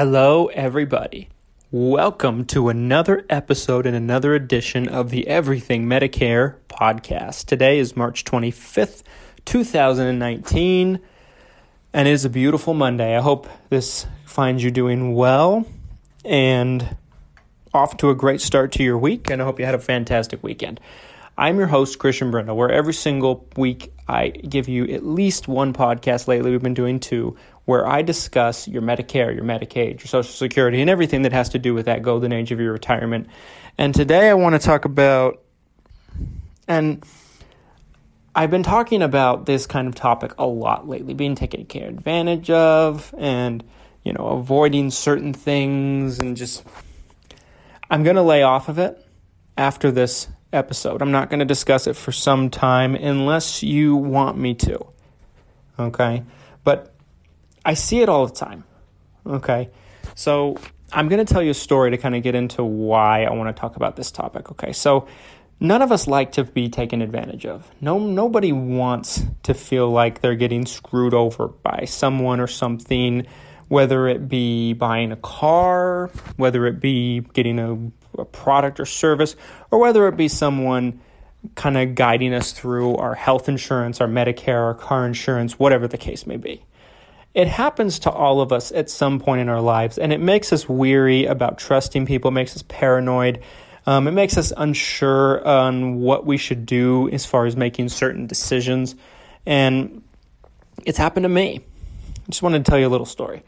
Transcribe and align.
Hello, 0.00 0.46
everybody. 0.46 1.28
Welcome 1.72 2.44
to 2.44 2.68
another 2.68 3.26
episode 3.28 3.84
and 3.84 3.96
another 3.96 4.32
edition 4.32 4.86
of 4.86 5.10
the 5.10 5.26
Everything 5.26 5.88
Medicare 5.88 6.54
podcast. 6.68 7.46
Today 7.46 7.80
is 7.80 7.96
March 7.96 8.24
25th, 8.24 9.02
2019, 9.44 11.00
and 11.92 12.08
it 12.08 12.10
is 12.12 12.24
a 12.24 12.30
beautiful 12.30 12.74
Monday. 12.74 13.16
I 13.16 13.20
hope 13.20 13.48
this 13.70 14.06
finds 14.24 14.62
you 14.62 14.70
doing 14.70 15.16
well 15.16 15.66
and 16.24 16.96
off 17.74 17.96
to 17.96 18.10
a 18.10 18.14
great 18.14 18.40
start 18.40 18.70
to 18.74 18.84
your 18.84 18.98
week, 18.98 19.28
and 19.30 19.42
I 19.42 19.44
hope 19.44 19.58
you 19.58 19.64
had 19.64 19.74
a 19.74 19.80
fantastic 19.80 20.44
weekend. 20.44 20.78
I'm 21.36 21.58
your 21.58 21.66
host, 21.66 21.98
Christian 21.98 22.30
Brindle, 22.30 22.56
where 22.56 22.70
every 22.70 22.94
single 22.94 23.48
week 23.56 23.92
I 24.06 24.28
give 24.28 24.68
you 24.68 24.84
at 24.86 25.04
least 25.04 25.48
one 25.48 25.72
podcast. 25.72 26.28
Lately, 26.28 26.52
we've 26.52 26.62
been 26.62 26.74
doing 26.74 27.00
two, 27.00 27.36
where 27.68 27.86
I 27.86 28.00
discuss 28.00 28.66
your 28.66 28.80
Medicare, 28.80 29.34
your 29.34 29.44
Medicaid, 29.44 30.00
your 30.00 30.06
Social 30.06 30.22
Security, 30.32 30.80
and 30.80 30.88
everything 30.88 31.20
that 31.20 31.34
has 31.34 31.50
to 31.50 31.58
do 31.58 31.74
with 31.74 31.84
that 31.84 32.00
golden 32.00 32.32
age 32.32 32.50
of 32.50 32.58
your 32.58 32.72
retirement. 32.72 33.26
And 33.76 33.94
today 33.94 34.30
I 34.30 34.32
want 34.32 34.54
to 34.54 34.58
talk 34.58 34.86
about, 34.86 35.42
and 36.66 37.04
I've 38.34 38.50
been 38.50 38.62
talking 38.62 39.02
about 39.02 39.44
this 39.44 39.66
kind 39.66 39.86
of 39.86 39.94
topic 39.94 40.32
a 40.38 40.46
lot 40.46 40.88
lately, 40.88 41.12
being 41.12 41.34
taken 41.34 41.66
care 41.66 41.90
advantage 41.90 42.48
of, 42.48 43.14
and 43.18 43.62
you 44.02 44.14
know, 44.14 44.28
avoiding 44.28 44.90
certain 44.90 45.34
things, 45.34 46.20
and 46.20 46.38
just 46.38 46.64
I'm 47.90 48.02
going 48.02 48.16
to 48.16 48.22
lay 48.22 48.44
off 48.44 48.70
of 48.70 48.78
it 48.78 48.98
after 49.58 49.90
this 49.90 50.26
episode. 50.54 51.02
I'm 51.02 51.12
not 51.12 51.28
going 51.28 51.40
to 51.40 51.44
discuss 51.44 51.86
it 51.86 51.96
for 51.96 52.12
some 52.12 52.48
time 52.48 52.94
unless 52.94 53.62
you 53.62 53.94
want 53.94 54.38
me 54.38 54.54
to. 54.54 54.86
Okay? 55.78 56.22
But 56.64 56.94
I 57.68 57.74
see 57.74 58.00
it 58.00 58.08
all 58.08 58.26
the 58.26 58.34
time. 58.34 58.64
Okay? 59.26 59.68
So 60.14 60.56
I'm 60.90 61.08
going 61.08 61.24
to 61.24 61.30
tell 61.30 61.42
you 61.42 61.50
a 61.50 61.54
story 61.54 61.90
to 61.90 61.98
kind 61.98 62.16
of 62.16 62.22
get 62.22 62.34
into 62.34 62.64
why 62.64 63.24
I 63.24 63.32
want 63.34 63.54
to 63.54 63.60
talk 63.60 63.76
about 63.76 63.94
this 63.94 64.10
topic. 64.10 64.50
Okay? 64.52 64.72
So 64.72 65.06
none 65.60 65.82
of 65.82 65.92
us 65.92 66.06
like 66.06 66.32
to 66.32 66.44
be 66.44 66.70
taken 66.70 67.02
advantage 67.02 67.44
of. 67.44 67.70
No 67.82 67.98
nobody 67.98 68.52
wants 68.52 69.22
to 69.42 69.52
feel 69.52 69.90
like 69.90 70.22
they're 70.22 70.34
getting 70.34 70.64
screwed 70.64 71.12
over 71.12 71.48
by 71.48 71.84
someone 71.84 72.40
or 72.40 72.46
something 72.46 73.26
whether 73.68 74.08
it 74.08 74.30
be 74.30 74.72
buying 74.72 75.12
a 75.12 75.16
car, 75.16 76.10
whether 76.38 76.64
it 76.64 76.80
be 76.80 77.20
getting 77.34 77.58
a 77.58 77.76
a 78.18 78.24
product 78.24 78.80
or 78.80 78.86
service, 78.86 79.36
or 79.70 79.78
whether 79.78 80.08
it 80.08 80.16
be 80.16 80.26
someone 80.26 81.00
kind 81.54 81.76
of 81.76 81.94
guiding 81.94 82.34
us 82.34 82.52
through 82.52 82.96
our 82.96 83.14
health 83.14 83.48
insurance, 83.48 84.00
our 84.00 84.08
Medicare, 84.08 84.60
our 84.60 84.74
car 84.74 85.06
insurance, 85.06 85.58
whatever 85.58 85.86
the 85.86 85.98
case 85.98 86.26
may 86.26 86.36
be. 86.36 86.64
It 87.38 87.46
happens 87.46 88.00
to 88.00 88.10
all 88.10 88.40
of 88.40 88.52
us 88.52 88.72
at 88.72 88.90
some 88.90 89.20
point 89.20 89.42
in 89.42 89.48
our 89.48 89.60
lives, 89.60 89.96
and 89.96 90.12
it 90.12 90.18
makes 90.18 90.52
us 90.52 90.68
weary 90.68 91.24
about 91.24 91.56
trusting 91.56 92.04
people, 92.04 92.30
it 92.30 92.32
makes 92.32 92.56
us 92.56 92.64
paranoid. 92.66 93.40
Um, 93.86 94.08
it 94.08 94.10
makes 94.10 94.36
us 94.36 94.52
unsure 94.56 95.46
on 95.46 96.00
what 96.00 96.26
we 96.26 96.36
should 96.36 96.66
do 96.66 97.08
as 97.10 97.24
far 97.24 97.46
as 97.46 97.56
making 97.56 97.90
certain 97.90 98.26
decisions. 98.26 98.96
And 99.46 100.02
it's 100.84 100.98
happened 100.98 101.22
to 101.22 101.28
me. 101.28 101.60
I 101.60 102.22
just 102.28 102.42
wanted 102.42 102.64
to 102.64 102.68
tell 102.68 102.76
you 102.80 102.88
a 102.88 102.90
little 102.90 103.06
story. 103.06 103.44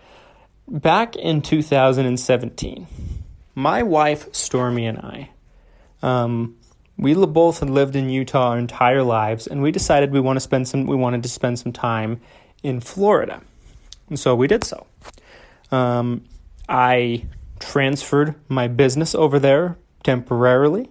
Back 0.69 1.17
in 1.17 1.43
2017, 1.43 2.87
my 3.57 3.83
wife 3.83 4.33
Stormy 4.33 4.87
and 4.87 4.99
I, 4.99 5.31
um, 6.01 6.55
we 6.97 7.15
both 7.15 7.59
had 7.59 7.71
lived 7.71 7.97
in 7.97 8.09
Utah 8.09 8.51
our 8.51 8.59
entire 8.59 9.03
lives, 9.03 9.49
and 9.49 9.61
we 9.61 9.73
decided 9.73 10.13
we 10.13 10.21
want 10.21 10.37
to 10.37 10.41
spend 10.41 10.69
some. 10.69 10.87
We 10.87 10.95
wanted 10.95 11.25
to 11.25 11.29
spend 11.29 11.59
some 11.59 11.73
time 11.73 12.21
in 12.63 12.79
Florida, 12.79 13.43
and 14.11 14.19
so 14.19 14.35
we 14.35 14.47
did 14.47 14.65
so. 14.65 14.87
Um, 15.71 16.25
I 16.69 17.25
transferred 17.59 18.35
my 18.49 18.69
business 18.69 19.15
over 19.15 19.39
there 19.39 19.79
temporarily, 20.03 20.91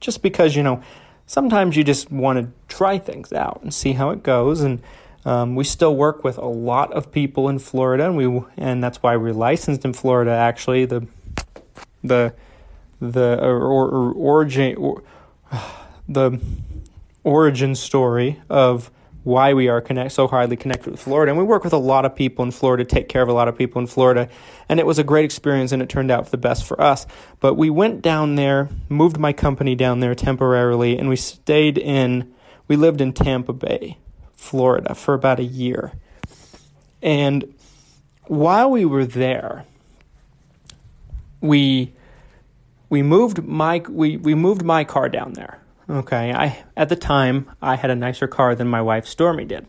just 0.00 0.22
because 0.22 0.56
you 0.56 0.62
know 0.62 0.82
sometimes 1.26 1.76
you 1.76 1.84
just 1.84 2.10
want 2.10 2.38
to 2.38 2.74
try 2.74 2.98
things 2.98 3.32
out 3.32 3.60
and 3.62 3.74
see 3.74 3.92
how 3.92 4.10
it 4.10 4.22
goes 4.22 4.62
and. 4.62 4.80
Um, 5.24 5.56
we 5.56 5.64
still 5.64 5.96
work 5.96 6.22
with 6.22 6.38
a 6.38 6.46
lot 6.46 6.92
of 6.92 7.10
people 7.10 7.48
in 7.48 7.58
Florida, 7.58 8.06
and 8.06 8.16
we 8.16 8.42
and 8.56 8.80
that's 8.80 9.02
why 9.02 9.16
we're 9.16 9.32
licensed 9.32 9.84
in 9.84 9.92
Florida. 9.92 10.30
Actually, 10.30 10.84
the 10.84 11.04
the 12.04 12.32
the 13.00 13.38
or, 13.42 13.58
or, 13.58 14.12
origin 14.12 14.76
or, 14.76 15.02
the 16.08 16.40
origin 17.24 17.74
story 17.74 18.40
of 18.48 18.90
why 19.26 19.54
we 19.54 19.66
are 19.66 19.80
connect 19.80 20.12
so 20.12 20.28
highly 20.28 20.56
connected 20.56 20.88
with 20.88 21.00
Florida. 21.00 21.32
And 21.32 21.38
we 21.38 21.42
work 21.42 21.64
with 21.64 21.72
a 21.72 21.78
lot 21.78 22.04
of 22.04 22.14
people 22.14 22.44
in 22.44 22.52
Florida, 22.52 22.84
take 22.84 23.08
care 23.08 23.22
of 23.22 23.28
a 23.28 23.32
lot 23.32 23.48
of 23.48 23.58
people 23.58 23.80
in 23.80 23.88
Florida. 23.88 24.28
And 24.68 24.78
it 24.78 24.86
was 24.86 25.00
a 25.00 25.02
great 25.02 25.24
experience 25.24 25.72
and 25.72 25.82
it 25.82 25.88
turned 25.88 26.12
out 26.12 26.26
for 26.26 26.30
the 26.30 26.36
best 26.36 26.64
for 26.64 26.80
us. 26.80 27.08
But 27.40 27.54
we 27.54 27.68
went 27.68 28.02
down 28.02 28.36
there, 28.36 28.68
moved 28.88 29.18
my 29.18 29.32
company 29.32 29.74
down 29.74 29.98
there 29.98 30.14
temporarily, 30.14 30.96
and 30.96 31.08
we 31.08 31.16
stayed 31.16 31.76
in 31.76 32.32
we 32.68 32.76
lived 32.76 33.00
in 33.00 33.12
Tampa 33.12 33.52
Bay, 33.52 33.98
Florida 34.36 34.94
for 34.94 35.14
about 35.14 35.40
a 35.40 35.44
year. 35.44 35.90
And 37.02 37.52
while 38.26 38.70
we 38.70 38.84
were 38.84 39.04
there, 39.04 39.64
we 41.40 41.92
we 42.88 43.02
moved 43.02 43.42
my 43.42 43.82
we, 43.88 44.18
we 44.18 44.36
moved 44.36 44.62
my 44.62 44.84
car 44.84 45.08
down 45.08 45.32
there. 45.32 45.58
Okay, 45.88 46.32
I 46.32 46.64
at 46.76 46.88
the 46.88 46.96
time 46.96 47.50
I 47.62 47.76
had 47.76 47.90
a 47.90 47.94
nicer 47.94 48.26
car 48.26 48.54
than 48.54 48.66
my 48.68 48.82
wife 48.82 49.06
Stormy 49.06 49.44
did, 49.44 49.66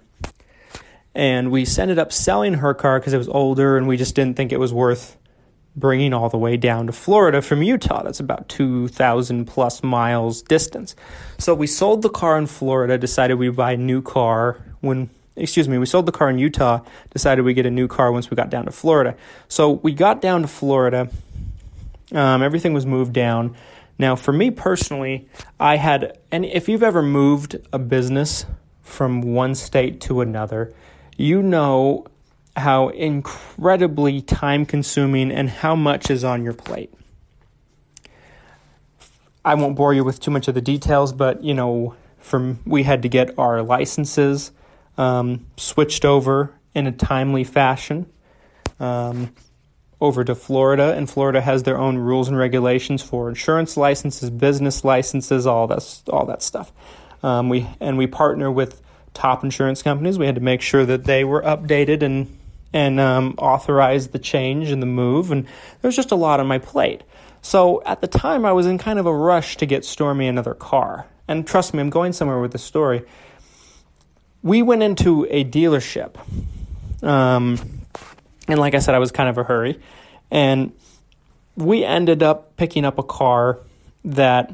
and 1.13 1.51
we 1.51 1.66
ended 1.78 2.00
up 2.00 2.11
selling 2.11 2.55
her 2.55 2.73
car 2.73 3.00
because 3.00 3.13
it 3.13 3.19
was 3.19 3.29
older, 3.29 3.78
and 3.78 3.88
we 3.88 3.97
just 3.97 4.16
didn't 4.16 4.35
think 4.35 4.51
it 4.51 4.59
was 4.59 4.73
worth 4.73 5.17
bringing 5.75 6.13
all 6.13 6.28
the 6.29 6.38
way 6.38 6.57
down 6.57 6.88
to 6.88 6.91
Florida 6.91 7.41
from 7.41 7.61
Utah. 7.61 8.01
That's 8.01 8.19
about 8.19 8.50
two 8.50 8.88
thousand 8.88 9.45
plus 9.45 9.83
miles 9.83 10.41
distance. 10.41 10.95
So 11.38 11.53
we 11.53 11.67
sold 11.67 12.01
the 12.01 12.09
car 12.09 12.38
in 12.38 12.47
Florida. 12.47 12.97
Decided 12.97 13.35
we'd 13.35 13.55
buy 13.55 13.73
a 13.73 13.78
new 13.78 14.01
car 14.01 14.61
when. 14.81 15.09
Excuse 15.39 15.69
me, 15.69 15.78
we 15.78 15.85
sold 15.85 16.07
the 16.07 16.11
car 16.11 16.31
in 16.31 16.39
Utah, 16.39 16.79
decided 17.11 17.45
we'd 17.45 17.53
get 17.53 17.67
a 17.67 17.69
new 17.69 17.88
car 17.88 18.11
once 18.11 18.31
we 18.31 18.35
got 18.35 18.49
down 18.49 18.66
to 18.66 18.72
Florida. 18.72 19.16
So 19.47 19.69
we 19.69 19.91
got 19.91 20.19
down 20.19 20.41
to 20.41 20.47
Florida, 20.47 21.11
um, 22.11 22.41
everything 22.41 22.73
was 22.73 22.88
moved 22.88 23.13
down. 23.13 23.55
Now, 24.00 24.16
for 24.16 24.31
me 24.31 24.52
personally, 24.52 25.28
I 25.59 25.78
had, 25.78 26.19
and 26.31 26.46
if 26.46 26.69
you've 26.69 26.84
ever 26.84 27.02
moved 27.02 27.56
a 27.74 27.80
business 27.80 28.46
from 28.84 29.22
one 29.22 29.56
state 29.56 30.00
to 30.02 30.22
another, 30.22 30.74
you 31.18 31.41
know 31.41 32.06
how 32.56 32.90
incredibly 32.90 34.22
time 34.22 34.66
consuming 34.66 35.31
and 35.31 35.50
how 35.50 35.75
much 35.75 36.09
is 36.09 36.24
on 36.24 36.44
your 36.44 36.53
plate. 36.53 36.94
I 39.44 39.56
won't 39.56 39.75
bore 39.75 39.94
you 39.94 40.03
with 40.03 40.19
too 40.19 40.31
much 40.31 40.47
of 40.47 40.56
the 40.56 40.62
details, 40.62 41.14
but 41.14 41.44
you 41.44 41.53
know, 41.53 41.96
from 42.19 42.59
we 42.66 42.84
had 42.84 43.03
to 43.03 43.09
get 43.09 43.38
our 43.38 43.62
licenses 43.62 44.52
um, 44.97 45.46
switched 45.56 46.03
over 46.03 46.53
in 46.74 46.88
a 46.88 46.91
timely 46.91 47.44
fashion. 47.44 48.08
Um, 48.79 49.34
over 50.00 50.24
to 50.24 50.35
Florida, 50.35 50.94
and 50.96 51.09
Florida 51.09 51.41
has 51.41 51.63
their 51.63 51.78
own 51.78 51.97
rules 51.97 52.28
and 52.28 52.38
regulations 52.38 53.02
for 53.02 53.30
insurance 53.30 53.78
licenses, 53.78 54.30
business 54.30 54.84
licenses, 54.84 55.47
all 55.47 55.68
that 55.68 56.02
all 56.12 56.25
that 56.25 56.44
stuff. 56.44 56.72
Um, 57.24 57.50
we 57.50 57.68
and 57.80 57.97
we 57.97 58.08
partner 58.08 58.52
with 58.52 58.81
top 59.13 59.44
insurance 59.44 59.81
companies. 59.81 60.19
We 60.19 60.28
had 60.28 60.35
to 60.35 60.41
make 60.41 60.62
sure 60.62 60.85
that 60.85 61.06
they 61.06 61.24
were 61.24 61.41
updated 61.41 62.03
and 62.03 62.38
and 62.74 63.00
um, 63.00 63.34
authorize 63.38 64.09
the 64.09 64.19
change 64.19 64.69
and 64.69 64.81
the 64.81 64.88
move, 64.88 65.31
and 65.31 65.46
there 65.46 65.88
was 65.88 65.96
just 65.96 66.12
a 66.12 66.16
lot 66.16 66.40
on 66.40 66.47
my 66.47 66.59
plate. 66.59 67.02
So 67.41 67.81
at 67.85 68.02
the 68.02 68.08
time, 68.08 68.46
I 68.46 68.52
was 68.52 68.66
in 68.66 68.78
kind 68.78 69.00
of 69.00 69.06
a 69.06 69.14
rush 69.14 69.58
to 69.58 69.66
get 69.66 69.85
Stormy 69.85 70.28
another 70.28 70.53
car. 70.53 71.08
And 71.28 71.47
trust 71.47 71.73
me, 71.73 71.79
I'm 71.79 71.90
going 71.90 72.14
somewhere 72.14 72.40
with 72.40 72.52
the 72.52 72.58
story. 72.58 73.03
We 74.43 74.61
went 74.61 74.84
into 74.84 75.26
a 75.29 75.43
dealership. 75.43 76.16
Um, 77.03 77.77
and 78.47 78.59
like 78.59 78.73
I 78.73 78.79
said, 78.79 78.96
I 78.96 78.99
was 78.99 79.11
kind 79.11 79.29
of 79.29 79.38
a 79.38 79.44
hurry. 79.44 79.79
And 80.32 80.73
we 81.55 81.84
ended 81.84 82.23
up 82.23 82.55
picking 82.58 82.85
up 82.85 82.99
a 82.99 83.03
car 83.03 83.59
that, 84.05 84.53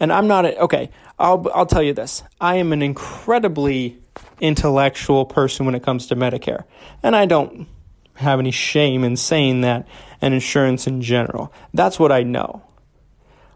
and 0.00 0.12
I'm 0.12 0.26
not, 0.26 0.44
a, 0.44 0.58
okay, 0.62 0.90
I'll, 1.18 1.46
I'll 1.54 1.66
tell 1.66 1.82
you 1.82 1.94
this. 1.94 2.22
I 2.40 2.56
am 2.56 2.72
an 2.72 2.82
incredibly 2.82 3.98
intellectual 4.40 5.24
person 5.24 5.66
when 5.66 5.74
it 5.74 5.82
comes 5.82 6.06
to 6.08 6.16
Medicare. 6.16 6.64
And 7.02 7.14
I 7.14 7.26
don't 7.26 7.68
have 8.16 8.38
any 8.38 8.50
shame 8.50 9.04
in 9.04 9.16
saying 9.16 9.62
that 9.62 9.86
and 10.20 10.34
insurance 10.34 10.86
in 10.86 11.00
general. 11.00 11.52
That's 11.72 11.98
what 11.98 12.12
I 12.12 12.22
know. 12.22 12.62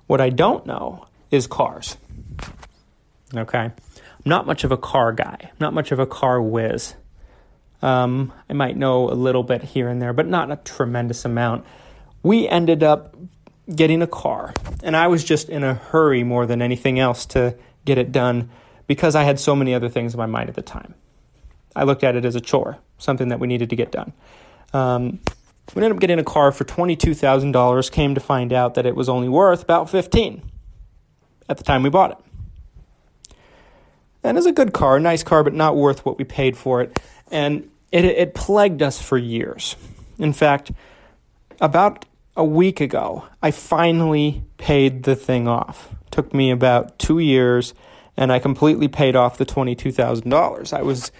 What 0.06 0.21
I 0.21 0.31
don't 0.31 0.67
know 0.67 1.06
is 1.31 1.47
cars. 1.47 1.97
Okay? 3.35 3.59
I'm 3.59 3.73
not 4.25 4.47
much 4.47 4.65
of 4.65 4.73
a 4.73 4.77
car 4.77 5.12
guy, 5.12 5.50
not 5.61 5.75
much 5.75 5.93
of 5.93 5.99
a 5.99 6.06
car 6.06 6.41
whiz. 6.41 6.94
Um, 7.82 8.32
I 8.49 8.52
might 8.52 8.76
know 8.76 9.11
a 9.11 9.14
little 9.14 9.43
bit 9.43 9.62
here 9.62 9.88
and 9.88 10.00
there, 10.00 10.12
but 10.12 10.26
not 10.26 10.50
a 10.50 10.56
tremendous 10.56 11.25
amount. 11.25 11.64
We 12.23 12.49
ended 12.49 12.82
up 12.82 13.17
getting 13.75 14.02
a 14.02 14.06
car, 14.06 14.55
and 14.82 14.96
I 14.96 15.06
was 15.08 15.25
just 15.25 15.49
in 15.49 15.62
a 15.62 15.75
hurry 15.75 16.25
more 16.25 16.46
than 16.46 16.62
anything 16.62 16.99
else 16.99 17.26
to 17.26 17.56
get 17.84 17.99
it 17.99 18.12
done 18.12 18.49
because 18.87 19.14
I 19.14 19.25
had 19.25 19.38
so 19.40 19.56
many 19.56 19.75
other 19.75 19.88
things 19.88 20.14
in 20.14 20.19
my 20.19 20.26
mind 20.26 20.49
at 20.49 20.55
the 20.55 20.62
time. 20.62 20.94
I 21.75 21.84
looked 21.84 22.05
at 22.05 22.17
it 22.17 22.25
as 22.25 22.34
a 22.34 22.40
chore, 22.40 22.78
something 22.99 23.28
that 23.28 23.40
we 23.40 23.46
needed 23.46 23.70
to 23.70 23.76
get 23.76 23.93
done. 23.93 24.12
Um, 24.72 25.20
We 25.75 25.82
ended 25.82 25.96
up 25.96 26.00
getting 26.00 26.19
a 26.19 26.25
car 26.25 26.52
for 26.52 26.64
$22,000, 26.64 27.90
came 27.90 28.14
to 28.14 28.20
find 28.20 28.52
out 28.52 28.75
that 28.75 28.87
it 28.87 28.94
was 28.94 29.08
only 29.08 29.29
worth 29.29 29.62
about 29.62 29.90
15 29.90 30.43
at 31.49 31.56
the 31.56 31.64
time 31.64 31.82
we 31.82 31.90
bought 31.90 32.12
it. 32.12 32.19
And 34.22 34.38
it's 34.38 34.46
a 34.46 34.52
good 34.52 34.72
car, 34.72 34.96
a 34.96 35.00
nice 35.00 35.22
car, 35.22 35.44
but 35.44 35.55
not 35.55 35.76
worth 35.76 36.05
what 36.05 36.19
we 36.19 36.25
paid 36.25 36.56
for 36.56 36.81
it. 36.81 36.99
And 37.31 37.70
it, 37.90 38.05
it 38.05 38.34
plagued 38.34 38.82
us 38.82 39.00
for 39.00 39.19
years. 39.19 39.76
In 40.19 40.32
fact, 40.32 40.73
about 41.61 42.05
a 42.37 42.44
week 42.44 42.81
ago, 42.81 43.25
I 43.43 43.50
finally 43.50 44.44
paid 44.58 45.02
the 45.02 45.17
thing 45.17 45.49
off. 45.49 45.88
It 46.06 46.11
took 46.11 46.34
me 46.34 46.50
about 46.50 46.99
two 46.99 47.19
years, 47.19 47.75
and 48.17 48.31
I 48.31 48.38
completely 48.38 48.88
paid 48.88 49.17
off 49.17 49.38
the 49.38 49.44
twenty-two 49.44 49.93
thousand 49.93 50.31
dollars. 50.31 50.73
I 50.73 50.82
was, 50.82 51.11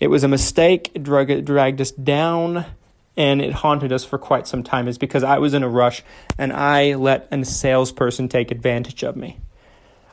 it 0.00 0.08
was 0.08 0.22
a 0.24 0.28
mistake. 0.28 0.90
It, 0.94 1.02
drug, 1.02 1.30
it 1.30 1.44
dragged 1.44 1.80
us 1.80 1.92
down, 1.92 2.66
and 3.16 3.40
it 3.40 3.52
haunted 3.52 3.92
us 3.92 4.04
for 4.04 4.18
quite 4.18 4.46
some 4.46 4.62
time. 4.62 4.88
Is 4.88 4.98
because 4.98 5.24
I 5.24 5.38
was 5.38 5.54
in 5.54 5.62
a 5.62 5.68
rush, 5.68 6.02
and 6.38 6.52
I 6.52 6.94
let 6.94 7.28
a 7.30 7.44
salesperson 7.44 8.28
take 8.28 8.50
advantage 8.50 9.02
of 9.02 9.16
me. 9.16 9.38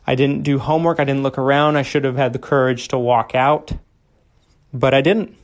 I 0.07 0.15
didn't 0.15 0.43
do 0.43 0.59
homework. 0.59 0.99
I 0.99 1.03
didn't 1.03 1.23
look 1.23 1.37
around. 1.37 1.77
I 1.77 1.83
should 1.83 2.05
have 2.05 2.15
had 2.15 2.33
the 2.33 2.39
courage 2.39 2.87
to 2.87 2.97
walk 2.97 3.35
out, 3.35 3.71
but 4.73 4.93
I 4.93 5.01
didn't. 5.01 5.35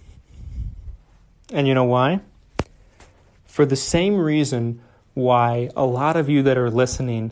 And 1.52 1.68
you 1.68 1.74
know 1.74 1.86
why? 1.86 2.22
For 3.46 3.66
the 3.66 3.76
same 3.76 4.18
reason 4.18 4.82
why 5.14 5.70
a 5.76 5.86
lot 5.86 6.16
of 6.16 6.30
you 6.30 6.44
that 6.44 6.58
are 6.58 6.70
listening 6.70 7.32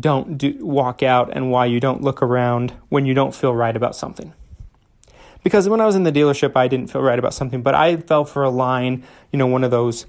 don't 0.00 0.38
do, 0.38 0.64
walk 0.64 1.02
out 1.02 1.30
and 1.32 1.50
why 1.50 1.66
you 1.66 1.80
don't 1.80 2.02
look 2.02 2.22
around 2.22 2.72
when 2.88 3.06
you 3.06 3.14
don't 3.14 3.34
feel 3.34 3.54
right 3.54 3.74
about 3.74 3.96
something. 3.96 4.32
Because 5.42 5.68
when 5.68 5.80
I 5.80 5.86
was 5.86 5.96
in 5.96 6.04
the 6.04 6.12
dealership, 6.12 6.52
I 6.54 6.68
didn't 6.68 6.88
feel 6.88 7.02
right 7.02 7.18
about 7.18 7.34
something, 7.34 7.62
but 7.62 7.74
I 7.74 7.96
fell 7.96 8.24
for 8.24 8.44
a 8.44 8.50
line, 8.50 9.02
you 9.32 9.38
know, 9.38 9.48
one 9.48 9.64
of 9.64 9.72
those 9.72 10.06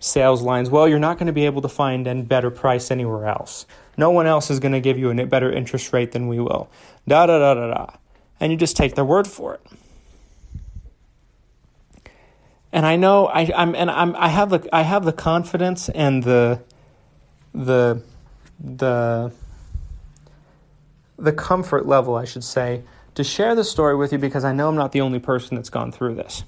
sales 0.00 0.42
lines. 0.42 0.70
Well, 0.70 0.88
you're 0.88 0.98
not 0.98 1.18
going 1.18 1.26
to 1.26 1.32
be 1.32 1.44
able 1.44 1.62
to 1.62 1.68
find 1.68 2.06
a 2.06 2.14
better 2.22 2.50
price 2.50 2.90
anywhere 2.90 3.26
else. 3.26 3.66
No 3.98 4.10
one 4.10 4.26
else 4.26 4.50
is 4.50 4.58
going 4.58 4.72
to 4.72 4.80
give 4.80 4.98
you 4.98 5.10
a 5.10 5.26
better 5.26 5.52
interest 5.52 5.92
rate 5.92 6.12
than 6.12 6.28
we 6.28 6.40
will. 6.40 6.70
Da 7.06 7.26
da 7.26 7.38
da 7.38 7.54
da 7.54 7.74
da. 7.74 7.86
And 8.40 8.50
you 8.50 8.58
just 8.58 8.76
take 8.76 8.94
their 8.94 9.04
word 9.04 9.28
for 9.28 9.54
it. 9.54 9.60
And 12.72 12.86
I 12.86 12.96
know 12.96 13.26
I, 13.26 13.50
I'm 13.54 13.74
and 13.74 13.90
I'm 13.90 14.16
I 14.16 14.28
have 14.28 14.50
the 14.50 14.68
I 14.72 14.82
have 14.82 15.04
the 15.04 15.12
confidence 15.12 15.88
and 15.90 16.22
the 16.22 16.62
the 17.54 18.02
the 18.58 19.32
the 21.18 21.32
comfort 21.32 21.86
level, 21.86 22.16
I 22.16 22.24
should 22.24 22.44
say, 22.44 22.82
to 23.14 23.22
share 23.22 23.54
the 23.54 23.64
story 23.64 23.94
with 23.94 24.12
you 24.12 24.18
because 24.18 24.44
I 24.44 24.52
know 24.52 24.68
I'm 24.68 24.74
not 24.74 24.92
the 24.92 25.02
only 25.02 25.18
person 25.18 25.56
that's 25.56 25.70
gone 25.70 25.92
through 25.92 26.14
this. 26.14 26.44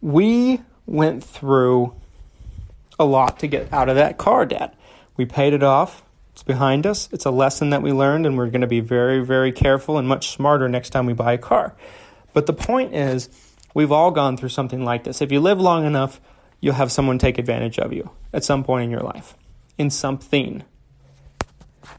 We 0.00 0.60
went 0.86 1.24
through 1.24 1.94
a 2.98 3.04
lot 3.04 3.40
to 3.40 3.46
get 3.46 3.72
out 3.72 3.88
of 3.88 3.96
that 3.96 4.18
car 4.18 4.46
debt. 4.46 4.74
We 5.16 5.24
paid 5.24 5.54
it 5.54 5.62
off. 5.62 6.02
It's 6.32 6.42
behind 6.42 6.86
us. 6.86 7.08
It's 7.12 7.24
a 7.24 7.30
lesson 7.30 7.70
that 7.70 7.82
we 7.82 7.92
learned, 7.92 8.26
and 8.26 8.36
we're 8.36 8.50
going 8.50 8.60
to 8.60 8.66
be 8.66 8.80
very, 8.80 9.24
very 9.24 9.52
careful 9.52 9.96
and 9.96 10.06
much 10.06 10.28
smarter 10.28 10.68
next 10.68 10.90
time 10.90 11.06
we 11.06 11.14
buy 11.14 11.32
a 11.32 11.38
car. 11.38 11.74
But 12.34 12.44
the 12.44 12.52
point 12.52 12.94
is, 12.94 13.30
we've 13.76 13.92
all 13.92 14.10
gone 14.10 14.38
through 14.38 14.48
something 14.48 14.86
like 14.86 15.04
this. 15.04 15.20
If 15.20 15.30
you 15.30 15.38
live 15.38 15.60
long 15.60 15.84
enough, 15.84 16.18
you'll 16.62 16.72
have 16.72 16.90
someone 16.90 17.18
take 17.18 17.36
advantage 17.36 17.78
of 17.78 17.92
you 17.92 18.10
at 18.32 18.42
some 18.42 18.64
point 18.64 18.84
in 18.84 18.90
your 18.90 19.02
life, 19.02 19.36
in 19.76 19.90
something. 19.90 20.64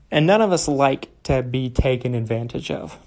And 0.09 0.25
none 0.25 0.41
of 0.41 0.51
us 0.51 0.67
like 0.67 1.09
to 1.23 1.43
be 1.43 1.69
taken 1.69 2.15
advantage 2.15 2.71
of. 2.71 2.97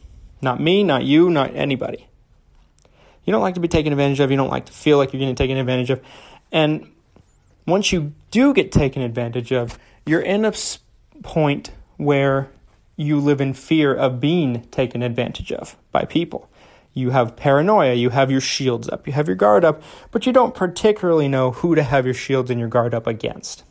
Not 0.41 0.61
me, 0.61 0.85
not 0.85 1.03
you, 1.03 1.31
not 1.31 1.57
anybody. 1.57 2.07
You 3.25 3.33
don't 3.33 3.43
like 3.43 3.55
to 3.55 3.61
be 3.61 3.67
taken 3.67 3.93
advantage 3.93 4.21
of. 4.21 4.31
You 4.31 4.37
don't 4.37 4.49
like 4.49 4.67
to 4.67 4.73
feel 4.73 4.99
like 4.99 5.13
you're 5.13 5.19
getting 5.19 5.35
taken 5.35 5.57
advantage 5.57 5.91
of. 5.91 6.01
And 6.53 6.93
once 7.67 7.91
you 7.91 8.13
do 8.31 8.55
get 8.55 8.71
taken 8.71 9.03
advantage 9.03 9.53
of, 9.53 9.81
you're 10.07 10.21
in 10.21 10.45
a 10.45 10.53
point 11.25 11.73
where 11.97 12.49
you 12.95 13.19
live 13.19 13.41
in 13.41 13.53
fear 13.53 13.93
of 13.93 14.21
being 14.21 14.63
taken 14.71 15.03
advantage 15.03 15.51
of 15.51 15.77
by 15.91 16.05
people. 16.05 16.49
You 16.93 17.11
have 17.11 17.37
paranoia, 17.37 17.95
you 17.95 18.11
have 18.11 18.31
your 18.31 18.41
shields 18.41 18.89
up, 18.89 19.07
you 19.07 19.13
have 19.13 19.29
your 19.29 19.37
guard 19.37 19.65
up, 19.65 19.83
but 20.11 20.27
you 20.27 20.33
don't 20.33 20.55
particularly 20.55 21.29
know 21.29 21.53
who 21.53 21.75
to 21.75 21.83
have 21.83 22.05
your 22.05 22.15
shields 22.15 22.51
and 22.51 22.59
your 22.59 22.69
guard 22.69 22.95
up 22.95 23.07
against. 23.07 23.63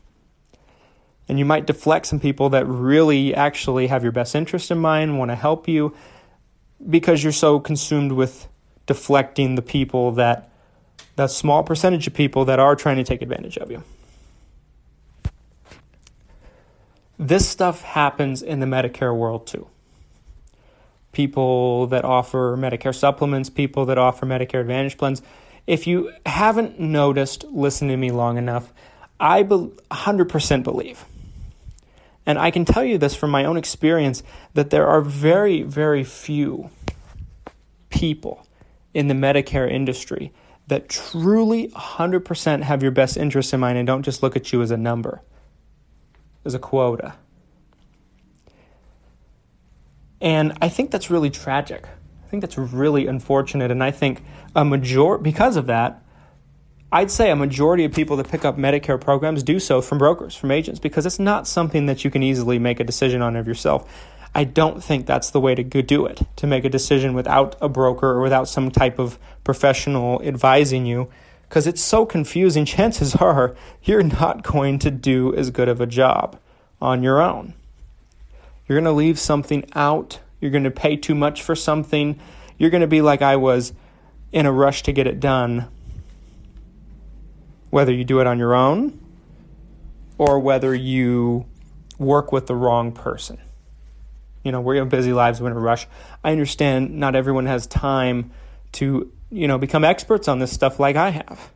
And 1.28 1.38
you 1.38 1.46
might 1.46 1.68
deflect 1.68 2.08
some 2.08 2.20
people 2.20 2.50
that 2.50 2.66
really 2.66 3.36
actually 3.36 3.88
have 3.88 4.04
your 4.04 4.12
best 4.12 4.36
interest 4.36 4.72
in 4.72 4.80
mind, 4.80 5.20
want 5.20 5.30
to 5.30 5.36
help 5.36 5.68
you, 5.68 5.94
because 6.90 7.24
you're 7.24 7.34
so 7.34 7.60
consumed 7.60 8.14
with 8.14 8.48
deflecting 8.86 9.56
the 9.56 9.62
people 9.62 10.14
that, 10.14 10.50
that 11.16 11.30
small 11.30 11.62
percentage 11.62 12.08
of 12.08 12.14
people 12.14 12.46
that 12.46 12.58
are 12.58 12.76
trying 12.76 12.96
to 12.96 13.04
take 13.04 13.22
advantage 13.22 13.58
of 13.58 13.70
you. 13.70 13.84
This 17.20 17.48
stuff 17.48 17.82
happens 17.82 18.42
in 18.42 18.62
the 18.62 18.66
Medicare 18.66 19.16
world 19.16 19.46
too. 19.46 19.68
People 21.12 21.88
that 21.88 22.06
offer 22.06 22.56
Medicare 22.58 22.96
supplements, 22.96 23.50
people 23.50 23.86
that 23.86 23.98
offer 23.98 24.26
Medicare 24.26 24.62
Advantage 24.62 24.98
plans. 24.98 25.22
If 25.66 25.88
you 25.88 26.12
haven't 26.26 26.80
noticed, 26.80 27.44
listen 27.46 27.88
to 27.90 27.98
me 27.98 28.12
long 28.12 28.38
enough, 28.38 28.74
I 29.20 29.44
be- 29.44 29.72
100% 29.92 30.64
believe, 30.64 31.06
and 32.26 32.40
I 32.40 32.52
can 32.52 32.66
tell 32.66 32.84
you 32.84 32.98
this 32.98 33.16
from 33.16 33.32
my 33.32 33.46
own 33.46 33.58
experience, 33.58 34.24
that 34.54 34.70
there 34.70 34.88
are 34.88 35.02
very, 35.02 35.62
very 35.62 36.04
few 36.04 36.70
people 37.90 38.48
in 38.94 39.08
the 39.08 39.14
Medicare 39.14 39.70
industry 39.70 40.32
that 40.68 40.88
truly 40.88 41.70
100% 41.70 42.62
have 42.64 42.84
your 42.84 42.92
best 42.92 43.18
interest 43.18 43.54
in 43.54 43.60
mind 43.60 43.78
and 43.78 43.88
don't 43.88 44.04
just 44.04 44.22
look 44.22 44.36
at 44.36 44.54
you 44.54 44.62
as 44.62 44.72
a 44.72 44.78
number 44.78 45.22
as 46.46 46.54
a 46.54 46.60
quota. 46.60 47.16
And 50.22 50.58
I 50.62 50.70
think 50.70 50.92
that's 50.92 51.10
really 51.10 51.30
tragic. 51.30 51.86
I 51.86 52.30
think 52.30 52.42
that's 52.42 52.58
really 52.58 53.08
unfortunate. 53.08 53.72
And 53.72 53.84
I 53.84 53.92
think 53.92 54.24
a 54.56 54.64
major 54.64 55.18
because 55.18 55.56
of 55.56 55.68
that, 55.68 56.04
I'd 56.92 57.12
say 57.12 57.30
a 57.30 57.36
majority 57.36 57.86
of 57.86 57.94
people 57.94 58.18
that 58.18 58.30
pick 58.30 58.44
up 58.44 58.58
Medicare 58.58 59.00
programs 59.00 59.44
do 59.44 59.60
so 59.60 59.82
from 59.82 59.98
brokers, 59.98 60.36
from 60.36 60.52
agents, 60.52 60.80
because 60.80 61.06
it's 61.06 61.20
not 61.20 61.48
something 61.48 61.86
that 61.86 62.04
you 62.04 62.12
can 62.12 62.24
easily 62.24 62.60
make 62.60 62.80
a 62.80 62.84
decision 62.84 63.22
on 63.22 63.36
of 63.36 63.48
yourself. 63.48 63.88
I 64.34 64.44
don't 64.44 64.84
think 64.84 65.06
that's 65.06 65.32
the 65.32 65.40
way 65.40 65.56
to 65.56 65.64
do 65.64 66.06
it, 66.06 66.22
to 66.36 66.48
make 66.48 66.66
a 66.66 66.70
decision 66.70 67.14
without 67.14 67.56
a 67.62 67.70
broker 67.70 68.10
or 68.10 68.22
without 68.22 68.48
some 68.48 68.72
type 68.72 69.00
of 69.00 69.18
professional 69.44 70.22
advising 70.24 70.86
you 70.86 71.10
because 71.50 71.66
it's 71.66 71.82
so 71.82 72.06
confusing, 72.06 72.64
chances 72.78 73.16
are 73.16 73.56
you're 73.84 74.04
not 74.04 74.44
going 74.44 74.80
to 74.80 74.92
do 74.92 75.36
as 75.36 75.50
good 75.50 75.68
of 75.68 75.82
a 75.82 75.88
job 75.88 76.40
on 76.82 77.04
your 77.04 77.22
own. 77.22 77.56
You're 78.70 78.78
going 78.78 78.86
to 78.86 78.92
leave 78.92 79.20
something 79.20 79.70
out. 79.76 80.20
You're 80.40 80.52
going 80.52 80.64
to 80.64 80.72
pay 80.72 80.96
too 80.96 81.16
much 81.16 81.42
for 81.42 81.56
something. 81.56 82.18
You're 82.58 82.70
going 82.70 82.82
to 82.82 82.88
be 82.88 83.02
like 83.02 83.22
I 83.22 83.36
was 83.36 83.74
in 84.32 84.46
a 84.46 84.52
rush 84.52 84.84
to 84.84 84.94
get 84.94 85.08
it 85.08 85.20
done. 85.20 85.68
Whether 87.72 87.92
you 87.92 88.06
do 88.06 88.22
it 88.22 88.28
on 88.28 88.40
your 88.40 88.54
own 88.56 88.98
or 90.18 90.40
whether 90.40 90.74
you 90.74 91.46
work 91.98 92.32
with 92.32 92.48
the 92.48 92.56
wrong 92.56 92.92
person. 92.92 93.40
You 94.44 94.52
know, 94.52 94.62
we 94.62 94.78
have 94.78 94.88
busy 94.88 95.12
lives, 95.12 95.42
we're 95.42 95.52
in 95.52 95.58
a 95.58 95.60
rush. 95.60 95.88
I 96.24 96.32
understand 96.32 96.98
not 96.98 97.16
everyone 97.16 97.48
has 97.48 97.68
time 97.68 98.32
to 98.74 99.12
you 99.32 99.48
know, 99.48 99.58
become 99.58 99.84
experts 99.84 100.28
on 100.28 100.40
this 100.40 100.52
stuff 100.52 100.80
like 100.80 100.96
I 100.96 101.10
have. 101.10 101.52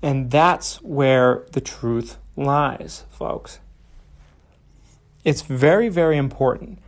And 0.00 0.30
that's 0.30 0.80
where 0.82 1.44
the 1.52 1.60
truth 1.60 2.18
lies, 2.36 3.04
folks. 3.10 3.58
It's 5.24 5.42
very, 5.42 5.88
very 5.88 6.16
important, 6.16 6.78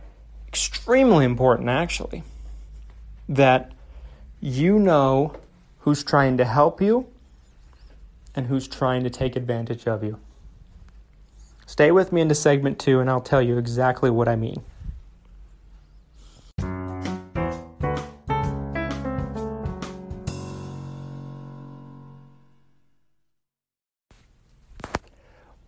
extremely 0.47 1.25
important 1.25 1.69
actually, 1.69 2.23
that 3.27 3.71
you 4.39 4.79
know 4.79 5.35
who's 5.79 6.03
trying 6.03 6.37
to 6.37 6.45
help 6.45 6.81
you 6.81 7.07
and 8.33 8.47
who's 8.47 8.67
trying 8.67 9.03
to 9.03 9.09
take 9.09 9.35
advantage 9.35 9.85
of 9.85 10.03
you. 10.03 10.17
Stay 11.65 11.91
with 11.91 12.11
me 12.11 12.21
into 12.21 12.33
segment 12.33 12.79
two, 12.79 12.99
and 12.99 13.09
I'll 13.09 13.21
tell 13.21 13.41
you 13.41 13.57
exactly 13.57 14.09
what 14.09 14.27
I 14.27 14.35
mean. 14.35 14.63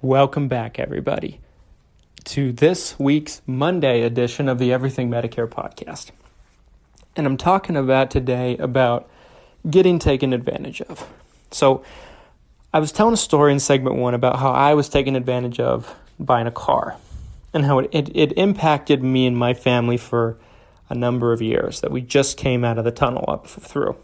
Welcome 0.01 0.47
back, 0.49 0.79
everybody, 0.79 1.39
to 2.25 2.51
this 2.51 2.97
week's 2.99 3.41
Monday 3.45 4.01
edition 4.01 4.47
of 4.47 4.59
the 4.59 4.71
Everything 4.71 5.09
Medicare 5.09 5.47
podcast. 5.47 6.11
And 7.15 7.25
I'm 7.25 7.37
talking 7.37 7.75
about 7.75 8.11
today 8.11 8.57
about 8.57 9.09
getting 9.69 9.99
taken 9.99 10.33
advantage 10.33 10.81
of. 10.81 11.07
So, 11.51 11.83
I 12.73 12.79
was 12.79 12.91
telling 12.91 13.13
a 13.13 13.17
story 13.17 13.51
in 13.51 13.59
segment 13.59 13.97
one 13.97 14.15
about 14.15 14.39
how 14.39 14.51
I 14.51 14.73
was 14.73 14.89
taken 14.89 15.15
advantage 15.15 15.59
of 15.59 15.95
buying 16.19 16.47
a 16.47 16.51
car 16.51 16.97
and 17.53 17.65
how 17.65 17.79
it, 17.79 17.89
it, 17.91 18.15
it 18.15 18.31
impacted 18.37 19.03
me 19.03 19.27
and 19.27 19.37
my 19.37 19.53
family 19.53 19.97
for 19.97 20.37
a 20.89 20.95
number 20.95 21.33
of 21.33 21.41
years 21.41 21.81
that 21.81 21.91
we 21.91 22.01
just 22.01 22.35
came 22.35 22.65
out 22.65 22.79
of 22.79 22.83
the 22.83 22.91
tunnel 22.91 23.25
up 23.27 23.45
through. 23.45 23.95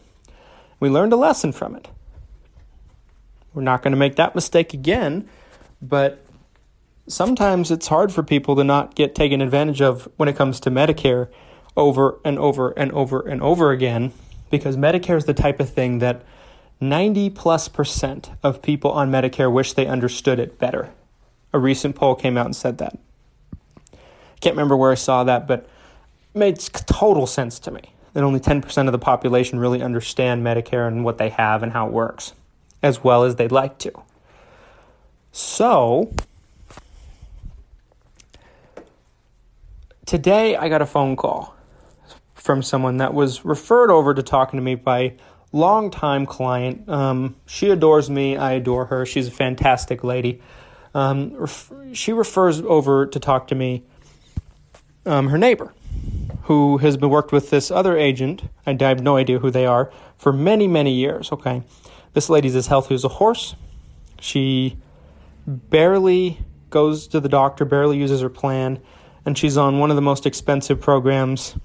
We 0.80 0.90
learned 0.90 1.14
a 1.14 1.16
lesson 1.16 1.52
from 1.52 1.76
it. 1.76 1.88
We're 3.54 3.64
not 3.64 3.82
going 3.82 3.92
to 3.92 3.98
make 3.98 4.18
that 4.18 4.36
mistake 4.36 4.74
again, 4.76 5.28
but 5.82 6.24
sometimes 7.10 7.72
it's 7.72 7.88
hard 7.88 8.13
for 8.13 8.24
people 8.24 8.56
to 8.56 8.63
not 8.63 8.96
get 8.96 9.16
taken 9.16 9.42
advantage 9.42 9.82
of 9.82 10.08
when 10.16 10.30
it 10.30 10.36
comes 10.36 10.60
to 10.62 10.72
Medicare 10.72 11.28
over 11.75 12.20
and 12.24 12.39
over 12.39 12.72
and 12.72 12.92
over 12.92 13.20
and 13.28 13.42
over 13.42 13.72
again 13.72 14.13
because 14.50 14.78
Medicare 14.78 15.18
is 15.18 15.25
the 15.25 15.34
type 15.34 15.60
of 15.60 15.70
thing 15.70 16.00
that 16.00 16.24
90 16.80 17.32
plus 17.32 17.68
percent 17.68 18.32
of 18.42 18.62
people 18.62 18.92
on 18.92 19.12
Medicare 19.12 19.51
wish 19.51 19.74
they 19.74 19.86
understood 19.86 20.39
it 20.39 20.58
better. 20.58 20.92
A 21.51 21.60
recent 21.60 21.96
poll 21.96 22.16
came 22.16 22.38
out 22.38 22.46
and 22.46 22.56
said 22.56 22.78
that. 22.78 22.98
Can't 24.39 24.56
remember 24.56 24.78
where 24.78 24.92
I 24.92 24.96
saw 24.96 25.24
that, 25.25 25.48
but 25.48 25.68
it 26.34 26.38
made 26.38 26.60
total 26.60 27.28
sense 27.28 27.60
to 27.60 27.72
me 27.72 27.82
that 28.13 28.24
only 28.24 28.39
10% 28.39 28.86
of 28.88 28.92
the 28.92 29.00
population 29.00 29.60
really 29.60 29.82
understand 29.82 30.44
Medicare 30.44 30.88
and 30.88 31.04
what 31.04 31.18
they 31.18 31.30
have 31.30 31.63
and 31.63 31.74
how 31.74 31.88
it 31.88 31.94
works 31.94 32.34
as 32.82 33.04
well 33.04 33.24
as 33.24 33.36
they'd 33.36 33.51
like 33.51 33.78
to. 33.80 33.92
So, 35.32 36.13
today 40.10 40.56
I 40.56 40.70
got 40.70 40.82
a 40.82 40.88
phone 40.88 41.16
call 41.16 41.56
from 42.34 42.63
someone 42.63 42.98
that 42.98 43.13
was 43.13 43.46
referred 43.46 43.92
over 43.92 44.16
to 44.16 44.24
talking 44.24 44.58
to 44.58 44.63
me 44.63 44.74
by 44.74 45.13
longtime 45.51 46.25
client. 46.25 46.89
Um, 46.89 47.36
she 47.46 47.70
adores 47.70 48.10
me. 48.10 48.36
I 48.36 48.54
adore 48.54 48.86
her. 48.86 49.06
She's 49.06 49.28
a 49.28 49.32
fantastic 49.32 50.04
lady. 50.04 50.42
Um, 50.96 51.34
ref- 51.36 51.72
she 51.94 52.12
refers 52.12 52.60
over 52.62 53.06
to 53.06 53.20
talk 53.20 53.50
to 53.50 53.56
me. 53.56 53.84
Um, 55.06 55.28
her 55.28 55.38
neighbor, 55.38 55.75
who 56.44 56.80
has 56.80 56.98
been 56.98 57.12
worked 57.12 57.32
with 57.32 57.51
this 57.51 57.70
other 57.70 57.96
agent. 57.96 58.42
I 58.66 58.75
have 58.80 59.04
no 59.04 59.16
idea 59.16 59.38
who 59.38 59.51
they 59.51 59.68
are 59.68 59.92
for 60.18 60.34
many 60.34 60.68
many 60.68 60.94
years. 60.96 61.32
Okay, 61.32 61.62
this 62.13 62.32
lady's 62.32 62.56
as 62.56 62.66
healthy 62.66 62.96
as 62.96 63.04
a 63.04 63.10
horse. 63.10 63.56
She 64.20 64.78
barely 65.46 66.39
goes 66.72 67.08
to 67.10 67.20
the 67.20 67.30
doctor, 67.30 67.63
barely 67.63 67.98
uses 68.00 68.22
her 68.22 68.30
plan, 68.30 68.80
and 69.26 69.38
she's 69.38 69.58
on 69.58 69.80
one 69.80 69.90
of 69.90 69.96
the 69.96 70.02
most 70.02 70.26
expensive 70.26 70.80
programs 70.80 71.56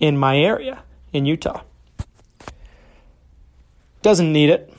in 0.00 0.16
my 0.16 0.38
area 0.38 0.82
in 1.12 1.26
Utah. 1.26 1.62
Doesn't 4.02 4.32
need 4.32 4.50
it. 4.50 4.72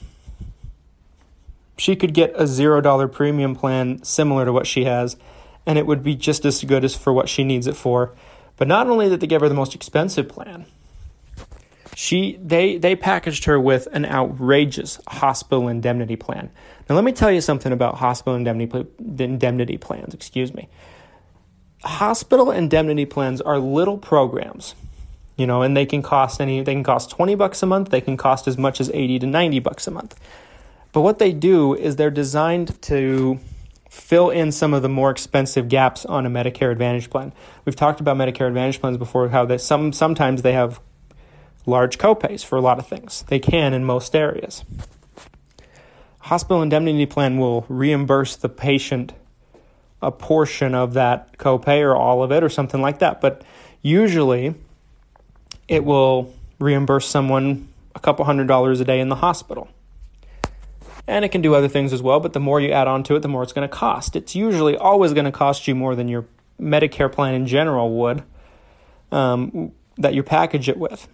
She 1.78 1.96
could 1.96 2.14
get 2.14 2.32
a 2.36 2.44
$0 2.44 3.12
premium 3.12 3.56
plan 3.56 4.04
similar 4.04 4.46
to 4.46 4.52
what 4.52 4.68
she 4.68 4.84
has, 4.86 5.18
and 5.66 5.78
it 5.78 5.86
would 5.86 6.04
be 6.04 6.16
just 6.16 6.46
as 6.46 6.64
good 6.64 6.84
as 6.84 6.96
for 6.96 7.14
what 7.14 7.30
she 7.30 7.44
needs 7.44 7.68
it 7.68 7.76
for. 7.76 8.14
But 8.58 8.68
not 8.68 8.88
only 8.88 9.08
did 9.08 9.22
they 9.22 9.28
give 9.28 9.42
her 9.42 9.50
the 9.50 9.56
most 9.56 9.76
expensive 9.76 10.28
plan, 10.28 10.66
she 11.96 12.38
they 12.42 12.78
they 12.78 12.96
packaged 12.96 13.46
her 13.46 13.60
with 13.60 13.88
an 13.92 14.06
outrageous 14.06 15.00
hospital 15.08 15.68
indemnity 15.68 16.16
plan. 16.16 16.50
Now 16.88 16.96
let 16.96 17.04
me 17.04 17.12
tell 17.12 17.32
you 17.32 17.42
something 17.42 17.72
about 17.72 17.96
hospital 17.96 18.36
indemnity 18.36 18.88
indemnity 19.00 19.78
plans, 19.78 20.14
excuse 20.14 20.54
me. 20.54 20.70
Hospital 21.84 22.52
indemnity 22.52 23.06
plans 23.06 23.42
are 23.42 23.60
little 23.60 23.98
programs 23.98 24.76
you 25.40 25.48
know, 25.48 25.62
and 25.62 25.76
they 25.76 25.86
can 25.86 26.02
cost 26.02 26.42
any 26.42 26.62
they 26.62 26.74
can 26.74 26.84
cost 26.84 27.10
20 27.12 27.34
bucks 27.36 27.64
a 27.64 27.66
month, 27.66 27.90
they 27.90 28.02
can 28.02 28.18
cost 28.18 28.46
as 28.46 28.58
much 28.58 28.82
as 28.82 28.92
80 28.94 29.20
to 29.20 29.26
90 29.26 29.60
bucks 29.60 29.88
a 29.88 29.92
month. 29.92 30.20
But 30.92 31.02
what 31.02 31.18
they 31.18 31.32
do 31.32 31.74
is 31.74 31.96
they're 31.96 32.12
designed 32.12 32.80
to 32.84 33.40
fill 33.90 34.30
in 34.30 34.52
some 34.52 34.74
of 34.74 34.82
the 34.82 34.90
more 34.90 35.10
expensive 35.10 35.70
gaps 35.70 36.06
on 36.06 36.26
a 36.26 36.30
Medicare 36.30 36.72
Advantage 36.72 37.10
plan. 37.10 37.32
We've 37.64 37.76
talked 37.76 38.02
about 38.02 38.18
Medicare 38.18 38.48
Advantage 38.48 38.82
plans 38.82 38.98
before 38.98 39.30
how 39.30 39.46
that 39.46 39.62
some 39.62 39.94
sometimes 39.94 40.42
they 40.42 40.52
have 40.52 40.82
large 41.66 41.98
copays 41.98 42.44
for 42.44 42.58
a 42.58 42.62
lot 42.62 42.78
of 42.78 42.86
things. 42.86 43.24
They 43.30 43.40
can 43.40 43.74
in 43.74 43.86
most 43.86 44.16
areas. 44.18 44.66
Hospital 46.20 46.62
indemnity 46.62 47.06
plan 47.06 47.38
will 47.38 47.66
reimburse 47.70 48.36
the 48.36 48.50
patient 48.50 49.14
a 50.02 50.12
portion 50.12 50.74
of 50.74 50.94
that 50.94 51.38
copay 51.38 51.82
or 51.82 51.96
all 51.96 52.24
of 52.24 52.32
it 52.32 52.44
or 52.44 52.50
something 52.50 52.82
like 52.82 53.00
that. 53.00 53.22
But 53.22 53.44
usually 53.82 54.56
it 55.68 55.84
will 55.84 56.34
reimburse 56.60 57.08
someone 57.08 57.68
a 57.96 58.00
couple 58.00 58.26
hundred 58.26 58.48
dollars 58.48 58.80
a 58.80 58.86
day 58.86 59.00
in 59.00 59.10
the 59.10 59.16
hospital. 59.16 59.70
And 61.08 61.26
it 61.26 61.30
can 61.30 61.42
do 61.42 61.56
other 61.56 61.68
things 61.68 61.92
as 61.92 62.04
well, 62.04 62.20
but 62.20 62.34
the 62.34 62.40
more 62.40 62.62
you 62.62 62.72
add 62.72 62.88
on 62.88 63.04
to 63.04 63.16
it, 63.16 63.22
the 63.22 63.28
more 63.28 63.42
it's 63.42 63.54
going 63.54 63.68
to 63.68 63.76
cost. 63.76 64.16
It's 64.16 64.36
usually 64.36 64.78
always 64.78 65.14
going 65.14 65.26
to 65.26 65.32
cost 65.32 65.68
you 65.68 65.74
more 65.74 65.96
than 65.96 66.08
your 66.08 66.26
Medicare 66.62 67.12
plan 67.12 67.34
in 67.34 67.48
general 67.48 67.92
would 67.96 68.24
um, 69.12 69.72
that 69.98 70.14
you 70.14 70.22
package 70.22 70.70
it 70.70 70.78
with. 70.78 71.08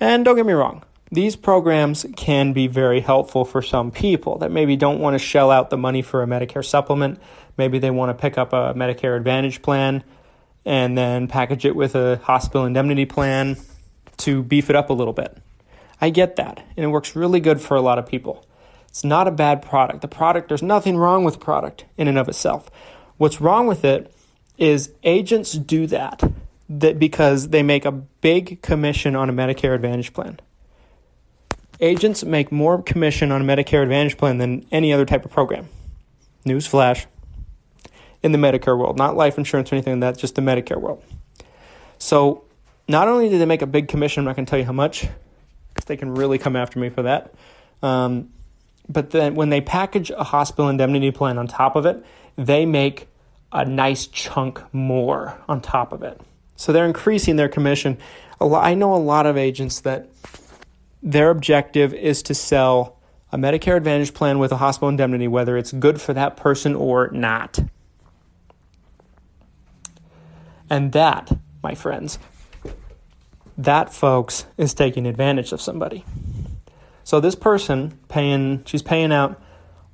And 0.00 0.24
don't 0.24 0.36
get 0.36 0.46
me 0.46 0.52
wrong, 0.52 0.84
these 1.10 1.36
programs 1.36 2.04
can 2.16 2.52
be 2.52 2.66
very 2.66 3.00
helpful 3.00 3.44
for 3.44 3.62
some 3.62 3.90
people 3.90 4.38
that 4.38 4.50
maybe 4.50 4.76
don't 4.76 5.00
want 5.00 5.14
to 5.14 5.18
shell 5.18 5.50
out 5.50 5.70
the 5.70 5.78
money 5.78 6.02
for 6.02 6.22
a 6.22 6.26
Medicare 6.26 6.64
supplement. 6.64 7.20
Maybe 7.56 7.78
they 7.78 7.90
want 7.90 8.10
to 8.10 8.20
pick 8.20 8.36
up 8.36 8.52
a 8.52 8.74
Medicare 8.74 9.16
Advantage 9.16 9.62
plan 9.62 10.04
and 10.64 10.98
then 10.98 11.28
package 11.28 11.64
it 11.64 11.74
with 11.74 11.94
a 11.94 12.16
hospital 12.24 12.66
indemnity 12.66 13.06
plan 13.06 13.56
to 14.18 14.42
beef 14.42 14.68
it 14.68 14.76
up 14.76 14.90
a 14.90 14.92
little 14.92 15.14
bit. 15.14 15.38
I 16.00 16.10
get 16.10 16.36
that, 16.36 16.64
and 16.76 16.84
it 16.84 16.88
works 16.88 17.16
really 17.16 17.40
good 17.40 17.60
for 17.60 17.76
a 17.76 17.80
lot 17.80 17.98
of 17.98 18.06
people. 18.06 18.44
It's 18.88 19.04
not 19.04 19.26
a 19.26 19.32
bad 19.32 19.62
product. 19.62 20.02
The 20.02 20.08
product, 20.08 20.48
there's 20.48 20.62
nothing 20.62 20.96
wrong 20.96 21.24
with 21.24 21.40
product 21.40 21.84
in 21.96 22.08
and 22.08 22.18
of 22.18 22.28
itself. 22.28 22.70
What's 23.16 23.40
wrong 23.40 23.66
with 23.66 23.84
it 23.84 24.12
is 24.58 24.92
agents 25.04 25.52
do 25.52 25.86
that, 25.86 26.22
that 26.68 26.98
because 26.98 27.48
they 27.48 27.62
make 27.62 27.84
a 27.84 27.92
big 27.92 28.60
commission 28.62 29.16
on 29.16 29.30
a 29.30 29.32
Medicare 29.32 29.74
Advantage 29.74 30.12
plan. 30.12 30.40
Agents 31.80 32.24
make 32.24 32.50
more 32.50 32.82
commission 32.82 33.30
on 33.30 33.40
a 33.40 33.44
Medicare 33.44 33.82
Advantage 33.82 34.16
plan 34.16 34.38
than 34.38 34.66
any 34.72 34.92
other 34.92 35.04
type 35.04 35.24
of 35.24 35.30
program. 35.30 35.68
Newsflash 36.44 37.06
in 38.22 38.32
the 38.32 38.38
Medicare 38.38 38.76
world, 38.76 38.98
not 38.98 39.16
life 39.16 39.38
insurance 39.38 39.70
or 39.70 39.76
anything 39.76 40.00
like 40.00 40.14
that, 40.14 40.20
just 40.20 40.34
the 40.34 40.42
Medicare 40.42 40.80
world. 40.80 41.02
So 41.98 42.44
not 42.88 43.06
only 43.06 43.28
do 43.28 43.38
they 43.38 43.44
make 43.44 43.62
a 43.62 43.66
big 43.66 43.86
commission, 43.86 44.22
I'm 44.22 44.24
not 44.24 44.36
going 44.36 44.46
to 44.46 44.50
tell 44.50 44.58
you 44.58 44.64
how 44.64 44.72
much, 44.72 45.06
because 45.72 45.84
they 45.84 45.96
can 45.96 46.14
really 46.14 46.38
come 46.38 46.56
after 46.56 46.80
me 46.80 46.88
for 46.88 47.02
that. 47.02 47.32
Um, 47.82 48.30
but 48.88 49.10
then 49.10 49.36
when 49.36 49.50
they 49.50 49.60
package 49.60 50.10
a 50.10 50.24
hospital 50.24 50.68
indemnity 50.68 51.12
plan 51.12 51.38
on 51.38 51.46
top 51.46 51.76
of 51.76 51.86
it, 51.86 52.04
they 52.36 52.66
make 52.66 53.06
a 53.52 53.64
nice 53.64 54.06
chunk 54.06 54.62
more 54.74 55.40
on 55.48 55.60
top 55.60 55.92
of 55.92 56.02
it. 56.02 56.20
So 56.56 56.72
they're 56.72 56.86
increasing 56.86 57.36
their 57.36 57.48
commission. 57.48 57.98
I 58.40 58.74
know 58.74 58.94
a 58.94 58.96
lot 58.96 59.26
of 59.26 59.36
agents 59.36 59.80
that 59.80 60.08
their 61.02 61.30
objective 61.30 61.94
is 61.94 62.22
to 62.24 62.34
sell 62.34 62.98
a 63.30 63.36
Medicare 63.36 63.76
Advantage 63.76 64.14
plan 64.14 64.38
with 64.38 64.52
a 64.52 64.56
hospital 64.56 64.88
indemnity, 64.88 65.28
whether 65.28 65.56
it's 65.56 65.72
good 65.72 66.00
for 66.00 66.12
that 66.14 66.36
person 66.36 66.74
or 66.74 67.10
not. 67.10 67.58
And 70.70 70.92
that, 70.92 71.36
my 71.62 71.74
friends, 71.74 72.18
that 73.56 73.92
folks 73.92 74.46
is 74.56 74.74
taking 74.74 75.06
advantage 75.06 75.52
of 75.52 75.60
somebody. 75.60 76.04
So 77.04 77.20
this 77.20 77.34
person 77.34 77.98
paying 78.08 78.64
she's 78.66 78.82
paying 78.82 79.12
out 79.12 79.40